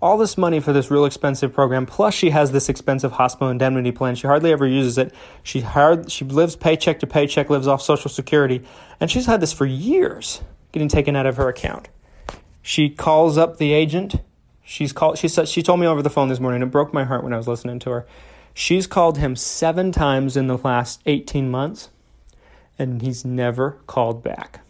all 0.02 0.18
this 0.18 0.36
money 0.36 0.60
for 0.60 0.72
this 0.72 0.90
real 0.90 1.06
expensive 1.06 1.52
program 1.52 1.86
plus 1.86 2.12
she 2.12 2.30
has 2.30 2.52
this 2.52 2.68
expensive 2.68 3.12
hospital 3.12 3.48
indemnity 3.48 3.92
plan. 3.92 4.16
She 4.16 4.26
hardly 4.26 4.52
ever 4.52 4.66
uses 4.66 4.98
it. 4.98 5.14
She 5.42 5.60
hard, 5.60 6.10
she 6.10 6.24
lives 6.24 6.56
paycheck 6.56 6.98
to 7.00 7.06
paycheck, 7.06 7.48
lives 7.48 7.68
off 7.68 7.80
social 7.80 8.10
security, 8.10 8.62
and 9.00 9.10
she's 9.10 9.26
had 9.26 9.40
this 9.40 9.52
for 9.52 9.64
years 9.64 10.42
getting 10.74 10.88
taken 10.88 11.14
out 11.14 11.24
of 11.24 11.36
her 11.36 11.48
account. 11.48 11.88
She 12.60 12.90
calls 12.90 13.38
up 13.38 13.58
the 13.58 13.72
agent. 13.72 14.16
She's 14.64 14.92
called 14.92 15.18
she 15.18 15.28
said 15.28 15.48
she 15.48 15.62
told 15.62 15.78
me 15.78 15.86
over 15.86 16.02
the 16.02 16.10
phone 16.10 16.28
this 16.28 16.40
morning. 16.40 16.62
It 16.62 16.66
broke 16.66 16.92
my 16.92 17.04
heart 17.04 17.22
when 17.22 17.32
I 17.32 17.36
was 17.36 17.46
listening 17.46 17.78
to 17.80 17.90
her. 17.90 18.06
She's 18.52 18.86
called 18.86 19.18
him 19.18 19.36
seven 19.36 19.92
times 19.92 20.36
in 20.36 20.48
the 20.48 20.58
last 20.58 21.00
18 21.06 21.50
months, 21.50 21.90
and 22.78 23.02
he's 23.02 23.24
never 23.24 23.78
called 23.86 24.22
back. 24.22 24.60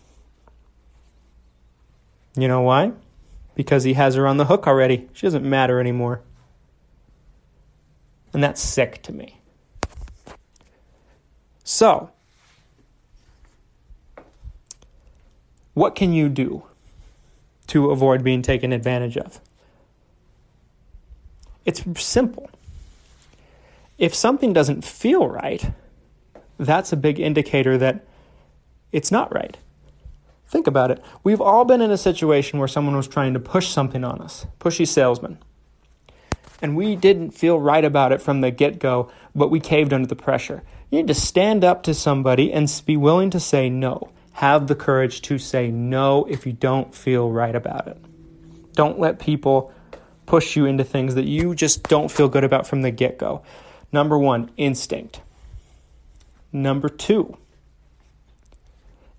You 2.36 2.48
know 2.48 2.60
why? 2.60 2.92
Because 3.54 3.84
he 3.84 3.94
has 3.94 4.14
her 4.14 4.26
on 4.26 4.36
the 4.36 4.46
hook 4.46 4.66
already. 4.66 5.08
She 5.12 5.26
doesn't 5.26 5.48
matter 5.48 5.80
anymore. 5.80 6.20
And 8.32 8.42
that's 8.42 8.60
sick 8.60 9.02
to 9.04 9.12
me. 9.12 9.40
So, 11.62 12.10
what 15.74 15.94
can 15.94 16.12
you 16.12 16.28
do 16.28 16.64
to 17.68 17.90
avoid 17.90 18.24
being 18.24 18.42
taken 18.42 18.72
advantage 18.72 19.16
of? 19.16 19.40
It's 21.64 21.82
simple 22.02 22.50
if 23.98 24.14
something 24.14 24.52
doesn't 24.52 24.84
feel 24.84 25.26
right, 25.28 25.70
that's 26.58 26.92
a 26.92 26.96
big 26.96 27.20
indicator 27.20 27.78
that 27.78 28.04
it's 28.92 29.10
not 29.10 29.32
right. 29.34 29.56
Think 30.46 30.66
about 30.66 30.90
it. 30.90 31.02
We've 31.22 31.40
all 31.40 31.64
been 31.64 31.80
in 31.80 31.90
a 31.90 31.96
situation 31.96 32.58
where 32.58 32.68
someone 32.68 32.96
was 32.96 33.08
trying 33.08 33.34
to 33.34 33.40
push 33.40 33.68
something 33.68 34.04
on 34.04 34.20
us, 34.20 34.46
pushy 34.60 34.86
salesman. 34.86 35.38
And 36.62 36.76
we 36.76 36.96
didn't 36.96 37.32
feel 37.32 37.58
right 37.58 37.84
about 37.84 38.12
it 38.12 38.22
from 38.22 38.40
the 38.40 38.50
get 38.50 38.78
go, 38.78 39.10
but 39.34 39.50
we 39.50 39.60
caved 39.60 39.92
under 39.92 40.06
the 40.06 40.16
pressure. 40.16 40.62
You 40.90 40.98
need 40.98 41.08
to 41.08 41.14
stand 41.14 41.64
up 41.64 41.82
to 41.84 41.94
somebody 41.94 42.52
and 42.52 42.70
be 42.86 42.96
willing 42.96 43.30
to 43.30 43.40
say 43.40 43.68
no. 43.68 44.10
Have 44.34 44.66
the 44.66 44.74
courage 44.74 45.22
to 45.22 45.38
say 45.38 45.70
no 45.70 46.24
if 46.24 46.44
you 46.44 46.52
don't 46.52 46.94
feel 46.94 47.30
right 47.30 47.54
about 47.54 47.86
it. 47.86 47.96
Don't 48.72 48.98
let 48.98 49.20
people 49.20 49.72
push 50.26 50.56
you 50.56 50.66
into 50.66 50.82
things 50.82 51.14
that 51.14 51.24
you 51.24 51.54
just 51.54 51.84
don't 51.84 52.10
feel 52.10 52.28
good 52.28 52.44
about 52.44 52.66
from 52.66 52.82
the 52.82 52.90
get 52.90 53.16
go. 53.16 53.42
Number 53.92 54.18
one, 54.18 54.50
instinct. 54.56 55.20
Number 56.52 56.88
two, 56.88 57.36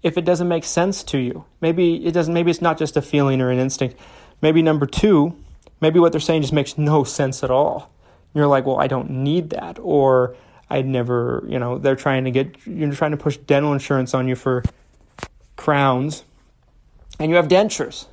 if 0.04 0.18
it 0.18 0.26
doesn't 0.26 0.50
make 0.50 0.66
sense 0.66 1.02
to 1.04 1.18
you, 1.18 1.46
maybe 1.62 2.06
it 2.06 2.12
doesn't, 2.12 2.34
maybe 2.34 2.52
it's 2.52 2.62
not 2.62 2.78
just 2.78 2.98
a 2.98 3.02
feeling 3.02 3.42
or 3.42 3.52
an 3.52 3.60
instinct. 3.60 3.98
Maybe 4.42 4.62
number 4.62 4.86
two, 4.86 5.36
maybe 5.80 5.98
what 6.00 6.12
they're 6.12 6.22
saying 6.22 6.42
just 6.42 6.54
makes 6.54 6.78
no 6.78 7.06
sense 7.06 7.42
at 7.42 7.50
all. 7.50 7.90
You're 8.34 8.48
like, 8.48 8.66
well, 8.66 8.80
I 8.80 8.88
don't 8.88 9.10
need 9.10 9.52
that. 9.52 9.80
Or 9.82 10.36
I'd 10.70 10.86
never, 10.86 11.46
you 11.48 11.58
know, 11.58 11.78
they're 11.78 11.96
trying 11.96 12.26
to 12.26 12.32
get, 12.32 12.68
you're 12.68 12.92
trying 12.92 13.12
to 13.12 13.18
push 13.18 13.38
dental 13.38 13.72
insurance 13.72 14.14
on 14.14 14.28
you 14.28 14.36
for 14.36 14.64
crowns 15.66 16.24
and 17.20 17.32
you 17.32 17.38
have 17.38 17.48
dentures. 17.48 18.06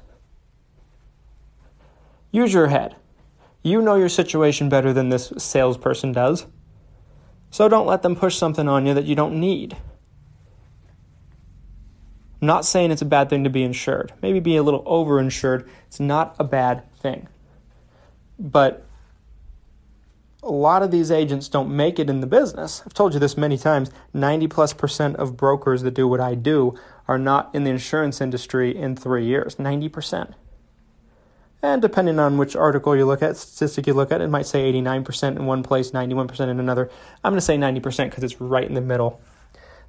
Use 2.31 2.55
your 2.55 2.69
head. 2.69 2.97
You 3.63 3.83
know 3.83 3.97
your 3.97 4.09
situation 4.09 4.71
better 4.71 4.95
than 4.95 5.11
this 5.11 5.35
salesperson 5.37 6.13
does. 6.13 6.47
So 7.51 7.69
don't 7.69 7.87
let 7.87 8.01
them 8.01 8.17
push 8.17 8.37
something 8.37 8.69
on 8.69 8.87
you 8.87 8.95
that 8.95 9.05
you 9.05 9.15
don't 9.15 9.39
need. 9.39 9.77
I'm 12.41 12.47
not 12.47 12.65
saying 12.65 12.91
it's 12.91 13.03
a 13.03 13.05
bad 13.05 13.29
thing 13.29 13.45
to 13.45 13.51
be 13.51 13.63
insured. 13.63 14.15
Maybe 14.23 14.41
be 14.41 14.57
a 14.57 14.63
little 14.63 14.83
overinsured. 14.85 15.69
It's 15.89 16.01
not 16.01 16.35
a 16.39 16.45
bad 16.45 16.91
thing. 16.95 17.29
But 18.39 18.87
a 20.43 20.51
lot 20.51 20.83
of 20.83 20.91
these 20.91 21.11
agents 21.11 21.49
don't 21.49 21.75
make 21.75 21.99
it 21.99 22.11
in 22.11 22.21
the 22.21 22.27
business. 22.27 22.83
I've 22.85 22.95
told 22.95 23.15
you 23.15 23.21
this 23.21 23.37
many 23.37 23.57
times 23.57 23.91
90 24.13 24.49
plus 24.49 24.73
percent 24.73 25.17
of 25.17 25.37
brokers 25.37 25.83
that 25.83 25.95
do 25.95 26.09
what 26.09 26.21
I 26.21 26.35
do 26.35 26.75
are 27.07 27.19
not 27.19 27.55
in 27.55 27.65
the 27.65 27.71
insurance 27.71 28.21
industry 28.21 28.77
in 28.77 28.97
three 28.97 29.25
years. 29.25 29.57
90%. 29.57 30.35
And 31.65 31.81
depending 31.81 32.19
on 32.19 32.39
which 32.39 32.57
article 32.57 32.97
you 32.97 33.07
look 33.07 33.23
at, 33.23 33.37
statistic 33.37 33.87
you 33.87 33.95
look 33.95 34.11
at, 34.11 34.21
it 34.21 34.29
might 34.29 34.47
say 34.47 34.73
89% 34.73 35.37
in 35.37 35.47
one 35.47 35.63
place, 35.63 35.93
91% 35.93 36.41
in 36.49 36.59
another. 36.59 36.91
I'm 37.23 37.33
going 37.33 37.39
to 37.39 37.41
say 37.41 37.57
90% 37.57 38.11
because 38.11 38.25
it's 38.25 38.41
right 38.41 38.67
in 38.67 38.75
the 38.75 38.81
middle. 38.81 39.21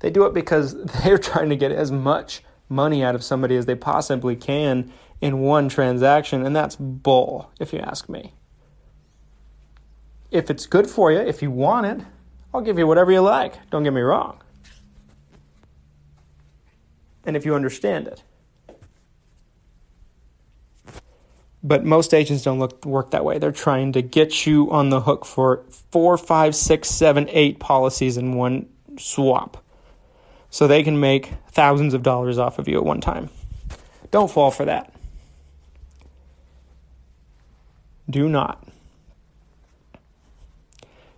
They 0.02 0.12
do 0.12 0.26
it 0.26 0.36
because 0.36 0.76
they're 1.04 1.18
trying 1.18 1.50
to 1.50 1.56
get 1.56 1.72
as 1.72 1.92
much 1.92 2.44
money 2.70 3.04
out 3.04 3.16
of 3.16 3.24
somebody 3.24 3.56
as 3.56 3.66
they 3.66 3.76
possibly 3.76 4.36
can 4.36 4.92
in 5.20 5.40
one 5.40 5.70
transaction, 5.70 6.46
and 6.46 6.56
that's 6.56 6.76
bull, 6.76 7.52
if 7.60 7.74
you 7.74 7.80
ask 7.80 8.08
me. 8.10 8.34
If 10.34 10.50
it's 10.50 10.66
good 10.66 10.90
for 10.90 11.12
you, 11.12 11.20
if 11.20 11.44
you 11.44 11.52
want 11.52 11.86
it, 11.86 12.06
I'll 12.52 12.62
give 12.62 12.80
you 12.80 12.88
whatever 12.88 13.12
you 13.12 13.22
like. 13.22 13.70
Don't 13.70 13.84
get 13.84 13.94
me 13.94 14.02
wrong. 14.02 14.42
And 17.24 17.38
if 17.38 17.46
you 17.46 17.54
understand 17.54 18.08
it. 18.08 18.24
But 21.62 21.86
most 21.86 22.16
agents 22.16 22.44
don't 22.44 22.58
look 22.58 22.84
work 22.84 23.12
that 23.12 23.24
way. 23.24 23.38
They're 23.38 23.52
trying 23.52 23.92
to 23.94 24.02
get 24.02 24.48
you 24.48 24.72
on 24.72 24.90
the 24.90 25.02
hook 25.02 25.24
for 25.24 25.64
four, 25.92 26.18
five, 26.18 26.56
six, 26.56 26.90
seven, 26.90 27.30
eight 27.30 27.60
policies 27.60 28.18
in 28.18 28.34
one 28.34 28.68
swap. 28.98 29.64
So 30.50 30.66
they 30.66 30.82
can 30.82 31.00
make 31.00 31.32
thousands 31.52 31.94
of 31.94 32.02
dollars 32.02 32.40
off 32.40 32.58
of 32.58 32.68
you 32.68 32.78
at 32.78 32.84
one 32.84 33.02
time. 33.02 33.30
Don't 34.10 34.32
fall 34.32 34.50
for 34.50 34.66
that. 34.66 34.94
Do 38.10 38.28
not. 38.28 38.68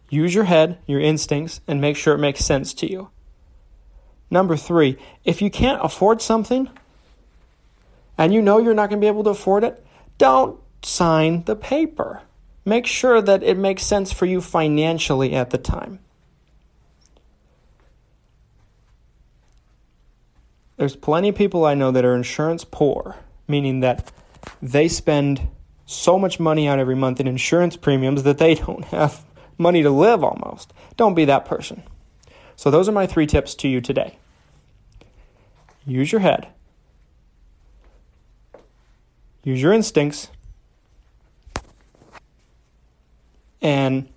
Use 0.09 0.33
your 0.33 0.43
head, 0.45 0.77
your 0.85 1.00
instincts, 1.00 1.62
and 1.67 1.81
make 1.81 1.97
sure 1.97 2.13
it 2.13 2.19
makes 2.19 2.45
sense 2.45 2.74
to 2.75 2.89
you. 2.89 3.09
Number 4.29 4.57
three, 4.57 4.98
if 5.24 5.41
you 5.41 5.50
can't 5.50 5.83
afford 5.83 6.22
something 6.22 6.70
and 8.18 8.33
you 8.33 8.41
know 8.41 8.57
you're 8.57 8.74
not 8.74 8.89
going 8.89 9.00
to 9.00 9.03
be 9.03 9.07
able 9.07 9.24
to 9.24 9.29
afford 9.31 9.63
it, 9.63 9.85
don't 10.18 10.59
sign 10.83 11.44
the 11.44 11.55
paper. 11.55 12.22
Make 12.63 12.87
sure 12.87 13.22
that 13.22 13.44
it 13.44 13.57
makes 13.57 13.83
sense 13.83 14.11
for 14.11 14.25
you 14.25 14.41
financially 14.41 15.33
at 15.33 15.51
the 15.51 15.57
time. 15.57 16.00
There's 20.77 20.96
plenty 20.96 21.29
of 21.29 21.35
people 21.35 21.65
I 21.65 21.74
know 21.74 21.91
that 21.91 22.03
are 22.03 22.15
insurance 22.15 22.65
poor, 22.65 23.15
meaning 23.48 23.79
that 23.79 24.11
they 24.61 24.87
spend 24.87 25.48
so 25.85 26.20
much 26.20 26.39
money 26.39 26.68
out 26.68 26.79
every 26.79 26.96
month 26.96 27.20
in 27.20 27.27
insurance 27.27 27.77
premiums 27.77 28.24
that 28.24 28.37
they 28.39 28.55
don't 28.55 28.85
have 28.85 29.24
money 29.57 29.83
to 29.83 29.89
live 29.89 30.24
almost. 30.24 30.74
Don't 30.98 31.13
be 31.13 31.25
that 31.25 31.46
person. 31.46 31.83
So, 32.55 32.72
those 32.72 32.87
are 32.87 32.94
my 32.94 33.05
three 33.05 33.27
tips 33.27 33.53
to 33.55 33.68
you 33.68 33.81
today. 33.81 34.18
Use 35.85 36.11
your 36.11 36.22
head, 36.22 36.48
use 39.44 39.61
your 39.61 39.72
instincts, 39.72 40.29
and 43.61 44.09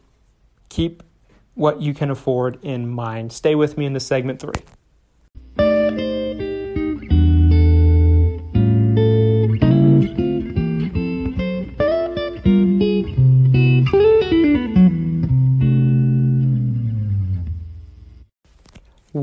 keep 0.69 1.03
what 1.55 1.83
you 1.83 1.93
can 1.93 2.11
afford 2.11 2.63
in 2.65 2.89
mind. 2.89 3.33
Stay 3.33 3.55
with 3.55 3.77
me 3.77 3.85
into 3.85 4.01
segment 4.01 4.41
three. 4.41 4.63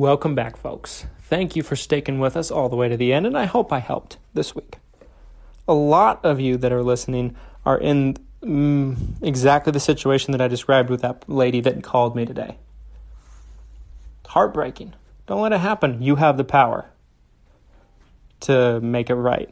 Welcome 0.05 0.35
back, 0.35 0.55
folks. 0.55 1.07
Thank 1.19 1.55
you 1.55 1.63
for 1.63 1.75
sticking 1.75 2.19
with 2.19 2.37
us 2.37 2.51
all 2.51 2.69
the 2.69 2.75
way 2.75 2.87
to 2.87 2.95
the 2.95 3.11
end, 3.11 3.25
and 3.25 3.35
I 3.35 3.45
hope 3.45 3.73
I 3.73 3.79
helped 3.79 4.17
this 4.35 4.53
week. 4.53 4.77
A 5.67 5.73
lot 5.73 6.23
of 6.23 6.39
you 6.39 6.57
that 6.57 6.71
are 6.71 6.83
listening 6.83 7.35
are 7.65 7.79
in 7.79 8.15
mm, 8.39 8.95
exactly 9.23 9.71
the 9.71 9.79
situation 9.79 10.31
that 10.33 10.41
I 10.41 10.47
described 10.47 10.91
with 10.91 11.01
that 11.01 11.27
lady 11.27 11.59
that 11.61 11.81
called 11.81 12.15
me 12.15 12.23
today. 12.23 12.59
Heartbreaking. 14.27 14.93
Don't 15.25 15.41
let 15.41 15.53
it 15.53 15.61
happen. 15.61 16.03
You 16.03 16.17
have 16.17 16.37
the 16.37 16.43
power 16.43 16.85
to 18.41 18.79
make 18.81 19.09
it 19.09 19.15
right. 19.15 19.49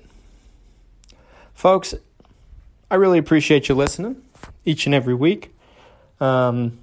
Folks, 1.55 1.95
I 2.91 2.95
really 2.95 3.17
appreciate 3.17 3.69
you 3.69 3.73
listening 3.73 4.21
each 4.65 4.85
and 4.85 4.93
every 4.93 5.15
week. 5.15 5.55
Um, 6.19 6.77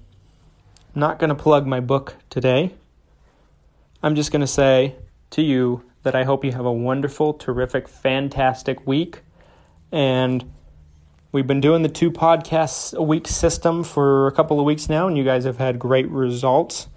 not 0.92 1.20
going 1.20 1.30
to 1.30 1.36
plug 1.36 1.68
my 1.68 1.78
book 1.78 2.16
today 2.30 2.74
I'm 4.02 4.14
just 4.14 4.32
going 4.32 4.40
to 4.40 4.46
say 4.46 4.96
to 5.30 5.42
you 5.42 5.84
that 6.04 6.14
I 6.14 6.24
hope 6.24 6.42
you 6.44 6.52
have 6.52 6.64
a 6.64 6.72
wonderful, 6.72 7.34
terrific, 7.34 7.86
fantastic 7.86 8.86
week. 8.86 9.20
And 9.92 10.50
we've 11.32 11.46
been 11.46 11.60
doing 11.60 11.82
the 11.82 11.90
two 11.90 12.10
podcasts 12.10 12.94
a 12.94 13.02
week 13.02 13.28
system 13.28 13.84
for 13.84 14.26
a 14.26 14.32
couple 14.32 14.58
of 14.58 14.64
weeks 14.64 14.88
now, 14.88 15.06
and 15.06 15.18
you 15.18 15.24
guys 15.24 15.44
have 15.44 15.58
had 15.58 15.78
great 15.78 16.08
results. 16.08 16.88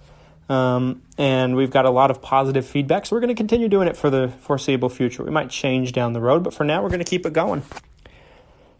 Um, 0.48 1.02
and 1.18 1.56
we've 1.56 1.70
got 1.70 1.84
a 1.84 1.90
lot 1.90 2.10
of 2.10 2.22
positive 2.22 2.66
feedback, 2.66 3.04
so 3.04 3.16
we're 3.16 3.20
going 3.20 3.28
to 3.28 3.34
continue 3.34 3.68
doing 3.68 3.88
it 3.88 3.96
for 3.96 4.08
the 4.08 4.28
foreseeable 4.40 4.88
future. 4.88 5.22
We 5.22 5.30
might 5.30 5.50
change 5.50 5.92
down 5.92 6.14
the 6.14 6.20
road, 6.20 6.42
but 6.42 6.54
for 6.54 6.64
now, 6.64 6.82
we're 6.82 6.90
going 6.90 7.00
to 7.00 7.04
keep 7.04 7.26
it 7.26 7.34
going. 7.34 7.62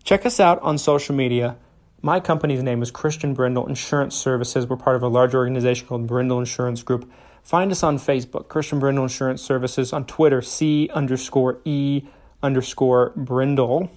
Check 0.03 0.25
us 0.25 0.41
out 0.41 0.61
on 0.63 0.79
social 0.79 1.15
media. 1.15 1.57
My 2.01 2.21
company's 2.21 2.63
name 2.63 2.83
is 2.83 2.91
Christian 2.91 3.35
Brindle 3.35 3.67
Insurance 3.67 4.15
Services. 4.15 4.67
We're 4.67 4.77
part 4.77 4.97
of 4.97 5.03
a 5.03 5.09
large 5.09 5.35
organization 5.35 5.87
called 5.87 6.07
Brindle 6.07 6.39
Insurance 6.39 6.83
Group. 6.83 7.11
Find 7.45 7.71
us 7.71 7.83
on 7.83 7.99
Facebook, 7.99 8.49
Christian 8.49 8.79
Brindle 8.79 9.05
Insurance 9.05 9.43
Services, 9.43 9.93
on 9.93 10.07
Twitter, 10.07 10.41
C 10.41 10.89
underscore 10.95 11.61
E 11.67 12.03
underscore 12.43 13.13
Brindle, 13.15 13.91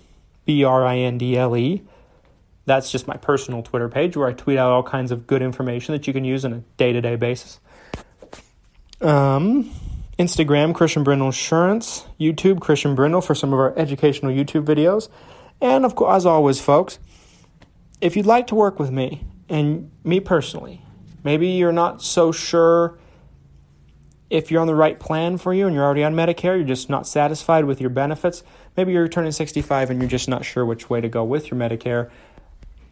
B 0.45 0.65
R 0.65 0.85
I 0.85 0.97
N 0.97 1.17
D 1.17 1.37
L 1.37 1.55
E. 1.55 1.81
That's 2.65 2.91
just 2.91 3.07
my 3.07 3.15
personal 3.15 3.63
Twitter 3.63 3.87
page 3.87 4.17
where 4.17 4.27
I 4.27 4.33
tweet 4.33 4.57
out 4.57 4.71
all 4.71 4.83
kinds 4.83 5.13
of 5.13 5.25
good 5.25 5.41
information 5.41 5.93
that 5.93 6.05
you 6.05 6.11
can 6.11 6.25
use 6.25 6.43
on 6.43 6.51
a 6.51 6.57
day 6.75 6.91
to 6.91 6.99
day 6.99 7.15
basis. 7.15 7.61
Um, 8.99 9.71
Instagram, 10.19 10.75
Christian 10.75 11.05
Brindle 11.05 11.27
Insurance, 11.27 12.05
YouTube, 12.19 12.59
Christian 12.59 12.95
Brindle 12.95 13.21
for 13.21 13.33
some 13.33 13.53
of 13.53 13.59
our 13.59 13.77
educational 13.79 14.33
YouTube 14.33 14.65
videos. 14.65 15.07
And 15.61 15.85
of 15.85 15.95
course, 15.95 16.17
as 16.17 16.25
always, 16.25 16.59
folks, 16.59 16.99
if 18.01 18.17
you'd 18.17 18.25
like 18.25 18.47
to 18.47 18.55
work 18.55 18.77
with 18.77 18.91
me 18.91 19.23
and 19.47 19.89
me 20.03 20.19
personally, 20.19 20.81
maybe 21.23 21.47
you're 21.47 21.71
not 21.71 22.01
so 22.01 22.33
sure 22.33 22.99
if 24.29 24.51
you're 24.51 24.61
on 24.61 24.67
the 24.67 24.75
right 24.75 24.99
plan 24.99 25.37
for 25.37 25.53
you 25.53 25.67
and 25.67 25.75
you're 25.75 25.83
already 25.83 26.03
on 26.03 26.15
Medicare, 26.15 26.57
you're 26.57 26.63
just 26.63 26.89
not 26.89 27.07
satisfied 27.07 27.65
with 27.65 27.79
your 27.79 27.89
benefits, 27.89 28.43
maybe 28.75 28.91
you're 28.91 29.07
turning 29.07 29.31
65 29.31 29.89
and 29.89 30.01
you're 30.01 30.09
just 30.09 30.27
not 30.27 30.43
sure 30.43 30.65
which 30.65 30.89
way 30.89 31.01
to 31.01 31.09
go 31.09 31.23
with 31.23 31.49
your 31.49 31.59
Medicare, 31.59 32.09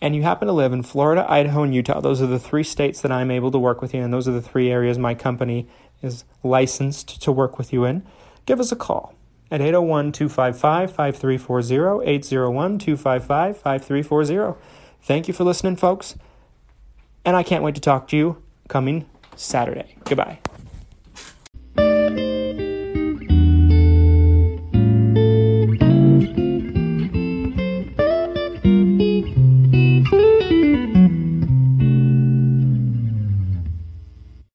and 0.02 0.16
you 0.16 0.24
happen 0.24 0.48
to 0.48 0.54
live 0.54 0.74
in 0.74 0.84
Florida, 0.84 1.26
Idaho, 1.30 1.64
and 1.64 1.74
Utah, 1.74 2.00
those 2.00 2.22
are 2.22 2.28
the 2.28 2.40
three 2.40 2.64
states 2.64 3.02
that 3.02 3.12
I'm 3.12 3.32
able 3.32 3.52
to 3.52 3.60
work 3.60 3.82
with 3.82 3.94
you, 3.94 4.00
in, 4.00 4.06
and 4.06 4.14
those 4.14 4.28
are 4.28 4.32
the 4.34 4.42
three 4.42 4.72
areas 4.72 4.98
my 4.98 5.16
company 5.16 5.68
is 6.02 6.24
licensed 6.44 7.22
to 7.22 7.32
work 7.32 7.58
with 7.58 7.74
you 7.74 7.86
in, 7.86 8.06
give 8.46 8.60
us 8.60 8.72
a 8.72 8.76
call 8.76 9.14
at 9.52 9.62
801 9.62 10.12
255 10.12 10.92
5340, 10.92 12.06
801 12.06 12.80
255 12.80 13.58
5340. 13.58 14.60
Thank 15.02 15.28
you 15.28 15.34
for 15.34 15.44
listening, 15.44 15.76
folks, 15.76 16.16
and 17.24 17.36
I 17.36 17.44
can't 17.44 17.64
wait 17.64 17.76
to 17.76 17.82
talk 17.82 18.08
to 18.10 18.18
you 18.18 18.42
coming 18.68 19.08
Saturday. 19.36 19.96
Goodbye. 20.04 20.40